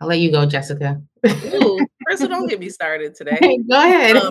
[0.00, 1.00] I'll let you go, Jessica.
[1.26, 3.38] Ooh, Crystal, don't get me started today.
[3.68, 4.16] go ahead.
[4.16, 4.30] Um,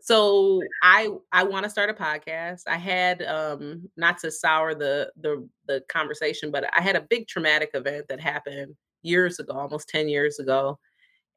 [0.00, 2.62] so I I want to start a podcast.
[2.66, 7.28] I had um not to sour the the the conversation, but I had a big
[7.28, 10.78] traumatic event that happened years ago, almost 10 years ago.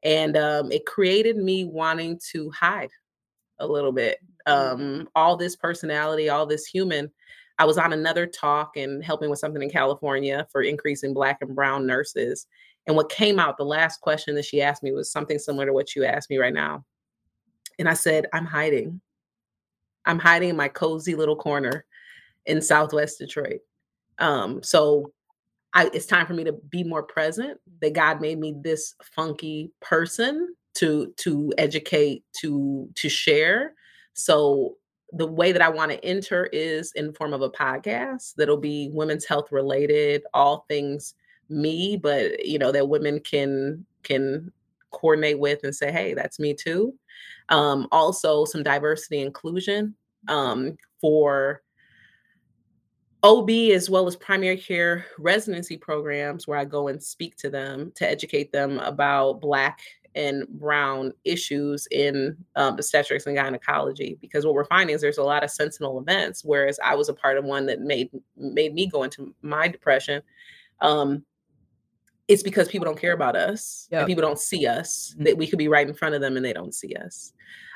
[0.02, 2.90] And um it created me wanting to hide
[3.58, 4.18] a little bit.
[4.46, 7.10] Um all this personality, all this human.
[7.58, 11.54] I was on another talk and helping with something in California for increasing black and
[11.54, 12.46] brown nurses.
[12.86, 15.72] And what came out, the last question that she asked me was something similar to
[15.72, 16.84] what you asked me right now.
[17.78, 19.00] And I said, I'm hiding.
[20.06, 21.84] I'm hiding in my cozy little corner
[22.46, 23.60] in Southwest Detroit.
[24.18, 25.12] Um, so
[25.72, 27.58] I, it's time for me to be more present.
[27.80, 33.74] That God made me this funky person to to educate, to to share.
[34.12, 34.76] So
[35.12, 38.90] the way that I want to enter is in form of a podcast that'll be
[38.92, 41.14] women's health related, all things
[41.48, 44.52] me, but you know that women can can
[44.94, 46.94] coordinate with and say, hey, that's me too.
[47.48, 49.94] Um, also, some diversity inclusion
[50.28, 51.62] um, for
[53.22, 57.90] OB as well as primary care residency programs where I go and speak to them
[57.96, 59.80] to educate them about Black
[60.14, 64.18] and Brown issues in um, obstetrics and gynecology.
[64.20, 67.14] Because what we're finding is there's a lot of sentinel events, whereas I was a
[67.14, 70.22] part of one that made made me go into my depression.
[70.80, 71.24] Um,
[72.28, 74.00] it's because people don't care about us Yep.
[74.00, 75.24] and people don't see us Mm.
[75.24, 77.32] that we could be right in front of them and they don't see us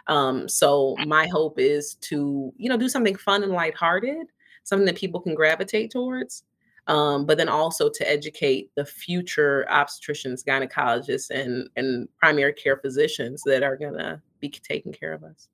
[0.07, 4.27] um, so my hope is to you know do something fun and lighthearted
[4.65, 6.45] something that people can gravitate towards
[6.87, 13.43] um, but then also to educate the future obstetricians gynecologists and and primary care physicians
[13.45, 15.49] that are going to be taking care of us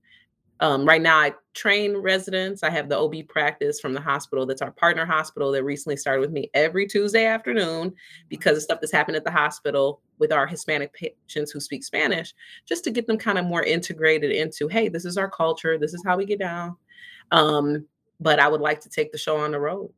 [0.65, 2.63] um, right now, I train residents.
[2.63, 6.23] I have the OB practice from the hospital that's our partner hospital that recently started
[6.23, 7.93] with me every Tuesday afternoon
[8.31, 12.33] because of stuff that's happened at the hospital with our Hispanic patients who speak Spanish,
[12.67, 15.93] just to get them kind of more integrated into hey, this is our culture, this
[15.93, 16.75] is how we get down.
[17.31, 17.85] Um,
[18.19, 19.93] but I would like to take the show on the road.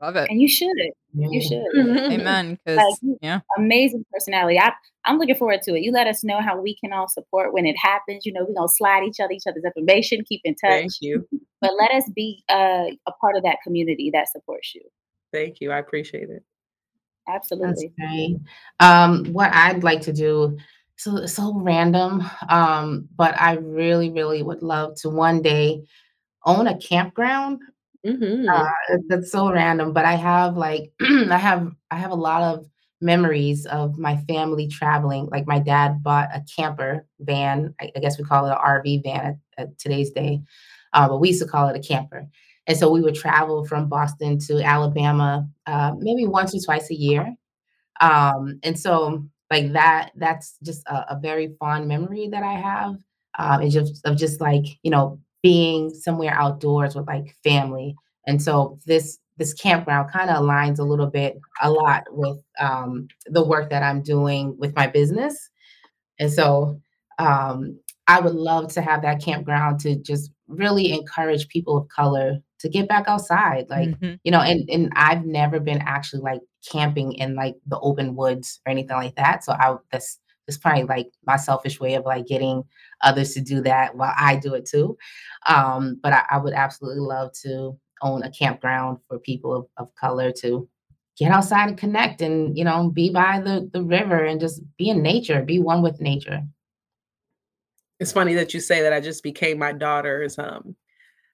[0.00, 0.28] Love it.
[0.30, 0.76] And you should.
[1.14, 1.64] You should.
[2.12, 2.58] Amen.
[2.64, 4.58] Because Like, yeah, Amazing personality.
[4.58, 4.72] I,
[5.06, 5.82] I'm looking forward to it.
[5.82, 8.26] You let us know how we can all support when it happens.
[8.26, 10.70] You know, we're gonna slide each other each other's information, keep in touch.
[10.70, 11.26] Thank you.
[11.62, 14.82] But let us be uh, a part of that community that supports you.
[15.32, 15.72] Thank you.
[15.72, 16.44] I appreciate it.
[17.26, 17.92] Absolutely.
[17.98, 18.36] great.
[18.78, 20.58] Um, what I'd like to do,
[20.96, 25.82] so so random, um, but I really, really would love to one day
[26.44, 27.60] own a campground.
[28.06, 28.46] Mhm.
[28.48, 32.66] Uh, that's so random, but I have like I have I have a lot of
[33.00, 35.26] memories of my family traveling.
[35.30, 37.74] Like my dad bought a camper van.
[37.80, 39.26] I, I guess we call it an RV van
[39.58, 40.40] at, at today's day,
[40.92, 42.26] uh, but we used to call it a camper.
[42.68, 46.94] And so we would travel from Boston to Alabama, uh, maybe once or twice a
[46.96, 47.34] year.
[48.00, 52.96] Um, and so like that, that's just a, a very fond memory that I have.
[53.38, 57.94] Um, and just of just like you know being somewhere outdoors with like family.
[58.26, 61.32] And so this this campground kind of aligns a little bit
[61.62, 65.36] a lot with um, the work that I'm doing with my business.
[66.18, 66.80] And so
[67.18, 72.38] um, I would love to have that campground to just really encourage people of color
[72.60, 73.66] to get back outside.
[73.68, 74.18] Like, Mhm.
[74.24, 76.40] you know, and and I've never been actually like
[76.72, 79.44] camping in like the open woods or anything like that.
[79.44, 82.62] So I that's that's probably like my selfish way of like getting
[83.02, 84.96] others to do that while I do it too.
[85.46, 89.94] Um, but I, I would absolutely love to own a campground for people of, of
[89.94, 90.68] color to
[91.18, 94.88] get outside and connect and you know be by the the river and just be
[94.90, 96.42] in nature, be one with nature.
[97.98, 98.92] It's funny that you say that.
[98.92, 100.76] I just became my daughter's um,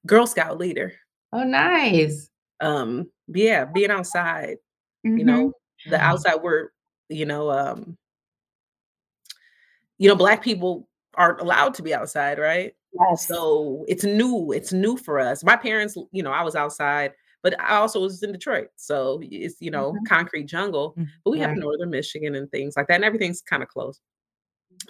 [0.07, 0.93] Girl Scout leader.
[1.33, 2.31] Oh, nice.
[2.61, 4.59] Um, yeah, being outside,
[5.03, 5.27] you Mhm.
[5.27, 5.53] know,
[5.91, 6.69] the outside we're,
[7.09, 7.97] you know, um,
[10.03, 12.75] you know, black people aren't allowed to be outside, right?
[12.93, 13.29] Yes.
[13.29, 14.51] So it's new.
[14.51, 15.45] It's new for us.
[15.45, 18.67] My parents, you know, I was outside, but I also was in Detroit.
[18.75, 20.95] So it's, you know, concrete jungle.
[20.99, 21.07] Mhm.
[21.25, 24.01] But we have northern Michigan and things like that, and everything's kind of close.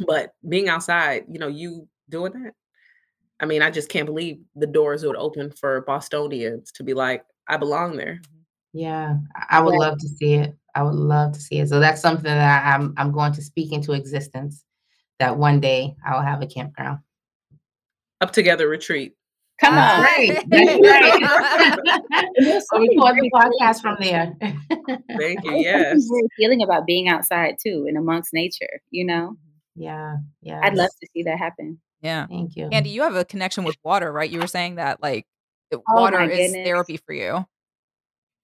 [0.07, 2.55] But being outside, you know, you doing that.
[3.39, 7.23] I mean, I just can't believe the doors would open for Bostonians to be like,
[7.49, 8.19] I belong there.
[8.73, 9.81] Yeah, I I would Yeah.
[9.81, 10.57] love to see it.
[10.75, 11.69] I would love to see it.
[11.69, 14.65] So that's something that I'm I'm going to speak into existence.
[15.23, 16.99] That one day I'll have a campground.
[18.21, 19.15] Up together retreat.
[19.61, 19.79] Come on.
[19.79, 20.03] Uh-huh.
[20.03, 20.45] Right.
[20.49, 20.81] That's
[22.41, 22.63] right.
[22.71, 24.35] so we record the podcast from there.
[24.41, 25.53] Thank you.
[25.55, 25.91] It's Yes.
[25.93, 29.37] something very feeling about being outside too and amongst nature, you know?
[29.77, 30.17] yeah.
[30.43, 30.61] Yeah.
[30.63, 31.81] I'd love to see that happen.
[32.01, 32.27] Yeah.
[32.27, 32.69] Thank you.
[32.73, 34.29] Andy, you have a connection with water, right?
[34.31, 35.25] You were saying that like
[35.71, 36.67] it- Oh water is goodness.
[36.67, 37.47] therapy for you.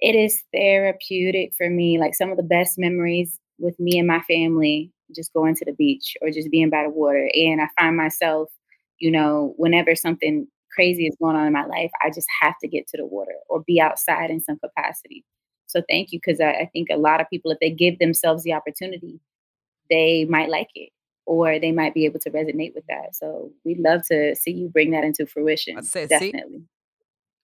[0.00, 1.98] It is therapeutic for me.
[1.98, 5.72] Like some of the best memories with me and my family, just going to the
[5.72, 7.30] beach or just being by the water.
[7.34, 8.50] And I find myself,
[8.98, 12.68] you know, whenever something crazy is going on in my life, I just have to
[12.68, 15.24] get to the water or be outside in some capacity.
[15.66, 18.42] So thank you, because I, I think a lot of people, if they give themselves
[18.42, 19.20] the opportunity,
[19.90, 20.90] they might like it
[21.26, 23.14] or they might be able to resonate with that.
[23.14, 25.82] So we'd love to see you bring that into fruition.
[25.82, 26.62] Say, see- Definitely.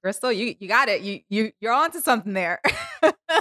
[0.04, 1.00] Crystal, you you got it.
[1.00, 2.60] You you you're onto something there.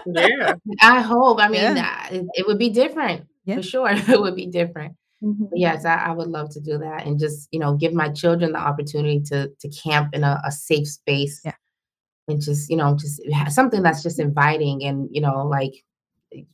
[0.06, 0.54] Yeah.
[0.82, 1.42] I hope.
[1.42, 2.08] I mean, Yeah.
[2.10, 3.56] uh, it, it would be different Yeah.
[3.58, 3.90] for sure.
[4.10, 4.96] It would be different.
[5.22, 5.50] Mhm.
[5.54, 8.54] Yes, I, I would love to do that and just you know give my children
[8.54, 11.42] the opportunity to to camp in a, a safe space.
[11.44, 11.56] Yeah.
[12.30, 15.74] And just you know just something that's just inviting and you know like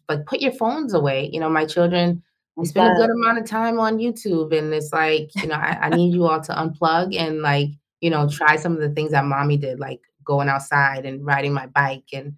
[0.09, 1.29] like put your phones away.
[1.31, 2.23] You know my children
[2.57, 5.77] they spend a good amount of time on YouTube and it's like you know I,
[5.83, 7.69] I need you all to unplug and like
[8.01, 11.53] you know try some of the things that mommy did like going outside and riding
[11.53, 12.35] my bike and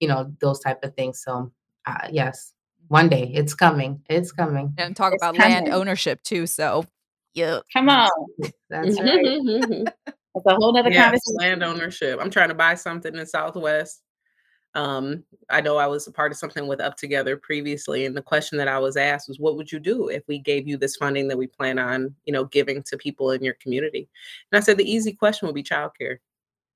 [0.00, 1.22] you know those type of things.
[1.22, 1.52] So
[1.86, 2.52] uh, yes,
[2.88, 4.02] one day it's coming.
[4.08, 4.74] It's coming.
[4.78, 6.46] and talk It's about land ownership too.
[6.46, 6.84] So
[7.34, 7.60] yeah.
[7.72, 8.08] Come on.
[8.70, 9.24] That's right.
[9.24, 9.84] Mhm.
[10.34, 11.36] That's a whole other yes, conversation.
[11.38, 12.18] land ownership.
[12.20, 14.02] I'm trying to buy something in Southwest.
[14.74, 18.22] Um, I know I was a part of something with Up Together previously, and the
[18.22, 20.96] question that I was asked was, "What would you do if we gave you this
[20.96, 24.08] funding that we plan on, you know, giving to people in your community?"
[24.50, 26.18] And I said the easy question would be childcare.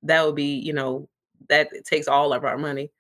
[0.03, 1.09] That would be, you know,
[1.49, 2.91] that takes all of our money.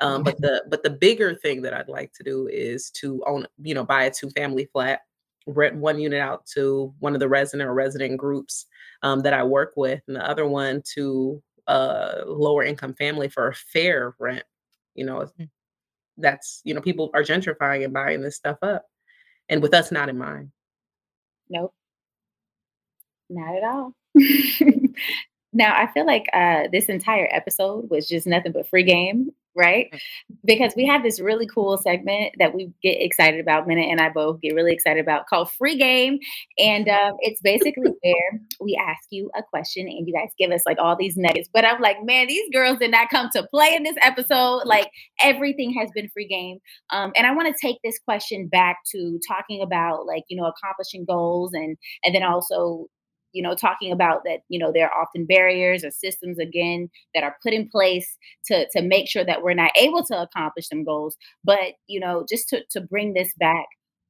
[0.00, 3.46] Um, but the but the bigger thing that I'd like to do is to own,
[3.62, 5.02] you know, buy a two family flat,
[5.46, 8.66] rent one unit out to one of the resident or resident groups
[9.02, 13.48] um, that I work with, and the other one to a lower income family for
[13.48, 14.44] a fair rent.
[14.94, 15.48] You know, Mm.
[16.16, 18.86] that's you know people are gentrifying and buying this stuff up,
[19.48, 20.50] and with us not in mind.
[21.50, 21.74] Nope.
[23.30, 23.94] Not at all.
[25.52, 29.92] now, I feel like uh, this entire episode was just nothing but free game, right?
[30.44, 33.66] Because we have this really cool segment that we get excited about.
[33.66, 36.20] Mena and I both get really excited about called Free Game.
[36.58, 40.62] And um, it's basically where we ask you a question and you guys give us
[40.64, 41.48] like all these nuggets.
[41.52, 44.62] But I'm like, man, these girls did not come to play in this episode.
[44.64, 44.90] Like
[45.20, 46.58] everything has been free game.
[46.90, 50.46] Um, and I want to take this question back to talking about like, you know,
[50.46, 52.86] accomplishing goals and and then also
[53.32, 57.22] you know talking about that you know there are often barriers or systems again that
[57.22, 58.16] are put in place
[58.46, 61.16] to to make sure that we're not able to accomplish some goals.
[61.44, 63.66] But you know just to to bring this back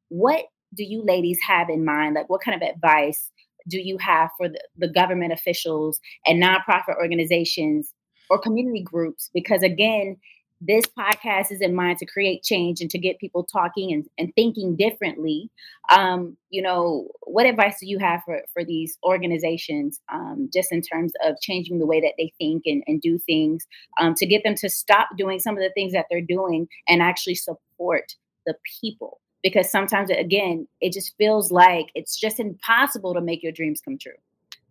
[0.08, 0.44] what
[0.74, 2.14] do you ladies have in mind?
[2.14, 3.30] Like what kind of advice
[3.68, 7.92] do you have for the, the government officials and nonprofit organizations
[8.30, 9.30] or community groups?
[9.32, 10.16] Because again
[10.60, 14.34] this podcast is in mind to create change and to get people talking and, and
[14.34, 15.50] thinking differently.
[15.90, 20.82] Um, you know what advice do you have for, for these organizations um, just in
[20.82, 23.66] terms of changing the way that they think and, and do things
[24.00, 27.02] um, to get them to stop doing some of the things that they're doing and
[27.02, 28.14] actually support
[28.46, 29.20] the people?
[29.42, 33.96] Because sometimes again it just feels like it's just impossible to make your dreams come
[33.96, 34.12] true.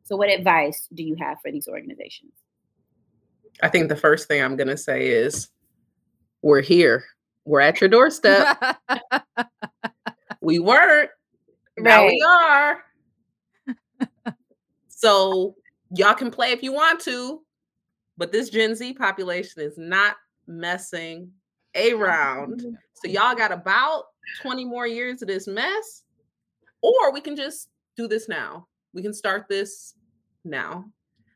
[0.04, 2.32] So what advice do you have for these organizations?
[3.62, 5.50] I think the first thing I'm going to say is,
[6.42, 7.04] we're here.
[7.46, 8.58] We're at your doorstep.
[10.42, 11.10] we weren't.
[11.80, 12.84] Now we are.
[14.88, 15.54] so
[15.92, 17.42] y'all can play if you want to,
[18.18, 20.16] but this Gen Z population is not
[20.48, 21.30] messing
[21.76, 22.64] around.
[22.94, 24.06] So y'all got about
[24.42, 26.02] 20 more years of this mess,
[26.82, 28.68] or we can just do this now.
[28.94, 29.94] We can start this
[30.44, 30.86] now.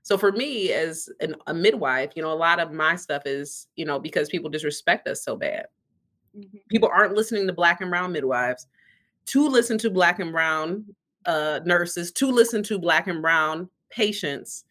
[0.04, 3.68] So for me as an, a midwife, you know, a lot of my stuff is,
[3.76, 5.68] you know, because people disrespect us so bad.
[6.70, 8.68] People aren't listening to black and brown midwives
[9.28, 10.86] to listen to black and brown
[11.26, 14.64] uh, nurses, to listen to black and brown patients.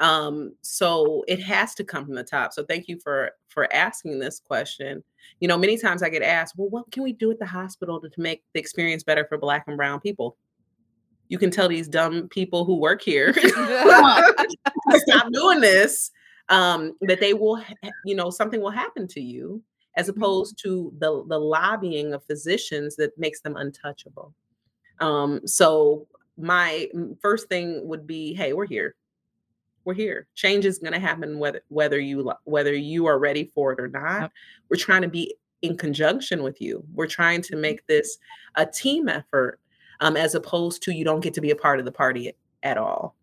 [0.00, 2.52] Um, so it has to come from the top.
[2.52, 5.04] So thank you for for asking this question.
[5.40, 8.00] You know, many times I get asked, well, what can we do at the hospital
[8.00, 10.36] to, to make the experience better for black and brown people?
[11.28, 13.32] You can tell these dumb people who work here
[14.96, 16.10] stop doing this
[16.50, 17.62] um that they will
[18.04, 19.62] you know something will happen to you
[19.96, 24.34] as opposed to the the lobbying of physicians that makes them untouchable.
[25.00, 26.06] Um so
[26.36, 26.88] my
[27.22, 28.94] first thing would be hey we're here.
[29.84, 30.28] We're here.
[30.34, 33.88] Change is going to happen whether whether you whether you are ready for it or
[33.88, 34.32] not.
[34.70, 36.84] We're trying to be in conjunction with you.
[36.94, 38.18] We're trying to make this
[38.54, 39.60] a team effort
[40.00, 42.32] um, as opposed to you don't get to be a part of the party
[42.62, 43.14] at all.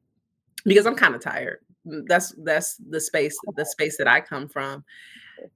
[0.66, 1.60] Because I'm kind of tired.
[1.88, 4.84] Mm, that's that's the space the space that I come from.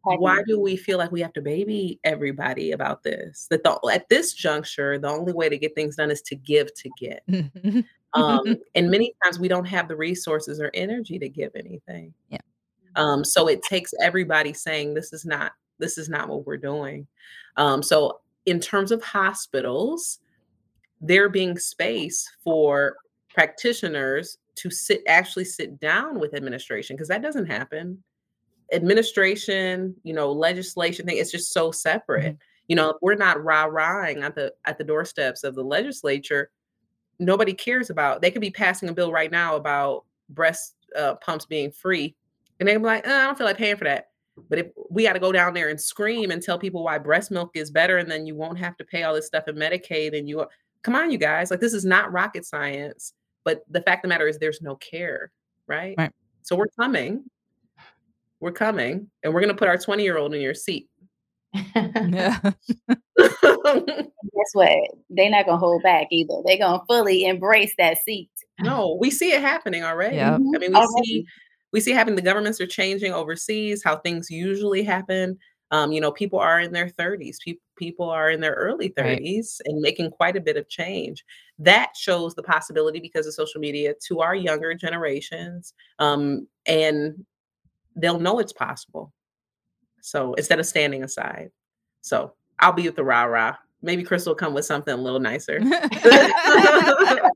[0.01, 3.45] Why do we feel like we have to baby everybody about this?
[3.51, 6.73] That the, at this juncture, the only way to get things done is to give
[6.73, 7.23] to get.
[8.15, 12.15] um, and many times we don't have the resources or energy to give anything.
[12.29, 12.39] Yeah.
[12.95, 17.05] Um, so it takes everybody saying this is not this is not what we're doing.
[17.57, 20.19] Um, so in terms of hospitals,
[21.01, 22.97] there being space for
[23.33, 28.01] practitioners to sit actually sit down with administration because that doesn't happen.
[28.73, 32.23] Administration you know legislation thing it's just so separate.
[32.23, 32.41] Mm-hmm.
[32.67, 36.49] you know we're not rah-rahing at the at the doorsteps of the legislature.
[37.19, 41.45] Nobody cares about they could be passing a bill right now about breast uh, pumps
[41.45, 42.15] being free
[42.59, 44.09] and they're like oh, i don't feel like paying for that.
[44.49, 47.31] But if we got to go down there and scream and tell people why breast
[47.31, 50.17] milk is better and then you won't have to pay all this stuff in medicaid
[50.17, 50.45] and you
[50.85, 53.11] come on you guys like this is not rocket science
[53.43, 55.31] but the fact of the matter is there's no care
[55.67, 56.11] right, right.
[56.43, 57.23] so we're coming
[58.39, 60.87] we're coming and we're going to put our 20 year old in your seat
[61.75, 62.39] yeah.
[63.17, 64.77] Guess what?
[65.09, 66.33] They're not gonna hold back either.
[66.45, 68.29] They're gonna fully embrace that seat.
[68.59, 70.31] no we see it happening already Yeah.
[70.37, 70.55] Mm-hmm.
[70.55, 71.05] i mean we Already.
[71.07, 71.25] see
[71.71, 75.37] we see it happening the governments are changing overseas how things usually happen
[75.75, 79.19] um, you know people are in their 30s people people are in their early Right.
[79.19, 81.23] 30s and making quite a bit of change
[81.59, 87.25] that shows the possibility because of social media to our younger generations um, and
[87.95, 89.13] they'll know it's possible
[90.01, 91.51] so instead of standing aside
[92.01, 95.19] so i'll be with the rah rah maybe chris will come with something a little
[95.19, 95.59] nicer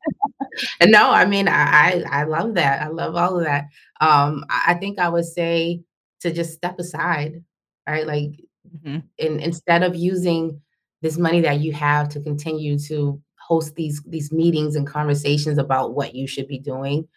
[0.81, 2.81] And no, I mean, I, I love that.
[2.81, 3.65] I love all of that.
[4.01, 5.81] Um, I think I would say
[6.21, 7.43] to just step aside,
[7.91, 8.07] right?
[8.07, 8.31] Like,
[8.85, 9.03] Mhm.
[9.17, 10.61] in, instead of using
[11.01, 15.95] this money that you have to continue to host these these meetings and conversations about
[15.95, 17.07] what you should be doing,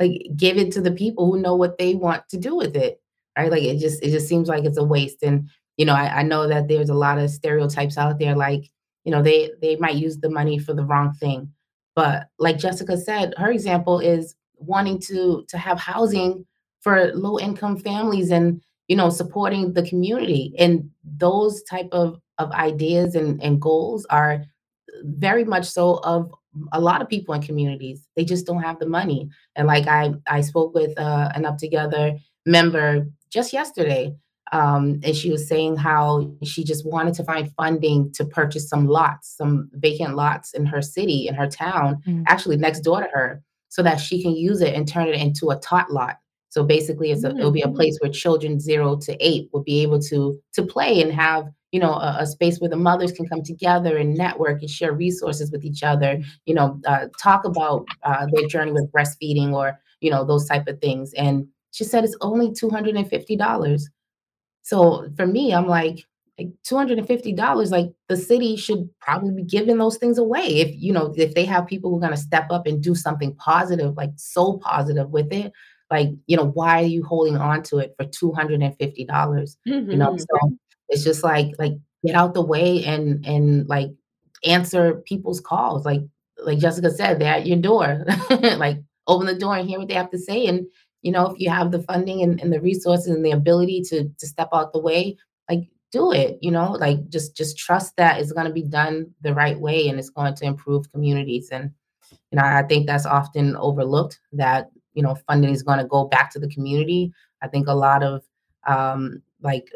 [0.00, 3.00] like give it to the people who know what they want to do with it,
[3.38, 3.50] right?
[3.50, 5.22] Like it just it just seems like it's a waste.
[5.22, 8.70] And you know, I, I know that there's a lot of stereotypes out there, like
[9.04, 11.50] you know, they they might use the money for the wrong thing.
[11.94, 16.46] But like Jessica said, her example is wanting to to have housing
[16.80, 18.62] for low income families and
[18.92, 20.44] you know supporting the community.
[20.58, 20.90] And
[21.26, 24.44] those type of of ideas and and goals are
[25.04, 26.30] very much so of
[26.72, 28.06] a lot of people in communities.
[28.16, 29.20] They just don't have the money.
[29.56, 32.04] And like i i spoke with uh, an up together
[32.44, 34.04] member just yesterday
[34.60, 38.86] um, and she was saying how she just wanted to find funding to purchase some
[38.98, 42.24] lots some vacant lots in her city in her town Mm.
[42.32, 43.42] actually next door to her
[43.74, 46.16] so that she can use it and turn it into a tot lot
[46.52, 47.76] so basically it's a, it'll be a Mhm.
[47.76, 50.18] place where children zero to eight will be able to
[50.56, 53.96] to play and have you know a, a space where the mothers can come together
[53.96, 58.46] and network and share resources with each other you know uh, talk about uh, their
[58.46, 61.12] journey with breastfeeding or you know those type of things.
[61.14, 63.88] And she said it's only $250
[64.62, 66.06] so for me i'm like
[66.38, 71.12] like $250 like the city should probably be giving those things away if you know
[71.16, 74.10] if they have people who are going to step up and do something positive like
[74.16, 75.52] so positive with it
[75.92, 80.20] like you know why are you holding on to it for $250 you know Mhm.
[80.20, 80.56] so
[80.90, 81.74] it's just like like
[82.06, 83.90] get out the way and and like
[84.44, 85.84] answer people's calls.
[85.84, 86.02] Like
[86.44, 88.04] like jessica said they're at your door.
[88.64, 90.46] Like open the door and hear what they have to say.
[90.46, 90.66] And
[91.02, 94.08] you know if you have the funding and, and the resources and the ability to
[94.20, 95.16] to step out the way
[95.50, 95.62] like
[95.92, 96.72] do it you know?
[96.72, 100.10] Like just just trust that it's going to be done the right way and it's
[100.10, 101.50] going to improve communities.
[101.52, 101.70] And
[102.30, 106.04] you know i think that's often overlooked that you know funding is going to go
[106.04, 107.12] back to the community.
[107.42, 108.22] I think a lot of
[108.66, 109.72] um like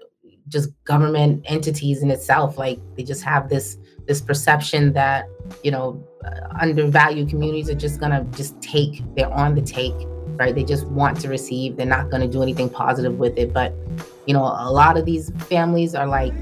[0.48, 5.26] just government entities in itself like they just have this this perception that
[5.64, 9.94] you know uh, undervalued communities are just gonna just take they're on the take
[10.36, 10.54] right?
[10.54, 13.52] They just want to receive they're not gonna do anything positive with it.
[13.52, 13.72] But
[14.26, 16.34] you know a lot of these families are like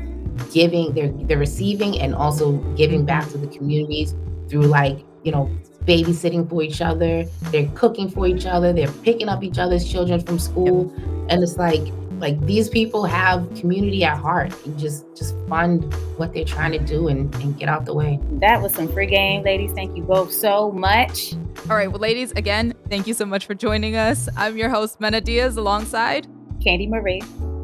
[0.52, 4.14] giving they're they're receiving and also giving back to the communities
[4.48, 5.50] through like you know
[5.87, 10.20] babysitting for each other they're cooking for each other they're picking up each other's children
[10.20, 10.93] from school
[11.28, 11.82] and it's like
[12.20, 16.78] like these people have community at heart and just just fund what they're trying to
[16.78, 19.72] do and, and get out the way That was some free game, ladies.
[19.72, 21.35] Thank you both so much.
[21.68, 21.91] All right.
[21.91, 24.28] Well, ladies, again, thank you so much for joining us.
[24.37, 26.26] I'm your host, Mena Diaz, alongside,
[26.62, 27.20] Candy Marie.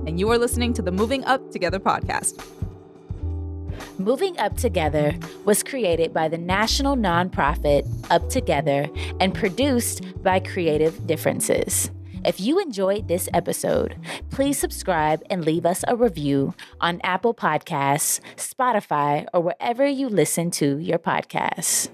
[0.07, 2.43] and you are listening to the Moving Up Together podcast.
[4.01, 8.89] Moving UpTogether was created by the national nonprofit Up Together
[9.21, 11.91] and produced by Creative Differences.
[12.25, 13.97] If you enjoyed this episode,
[14.31, 20.51] please subscribe and leave us a review on Apple Podcasts, Spotify, or wherever you listen
[20.53, 21.91] to your podcasts.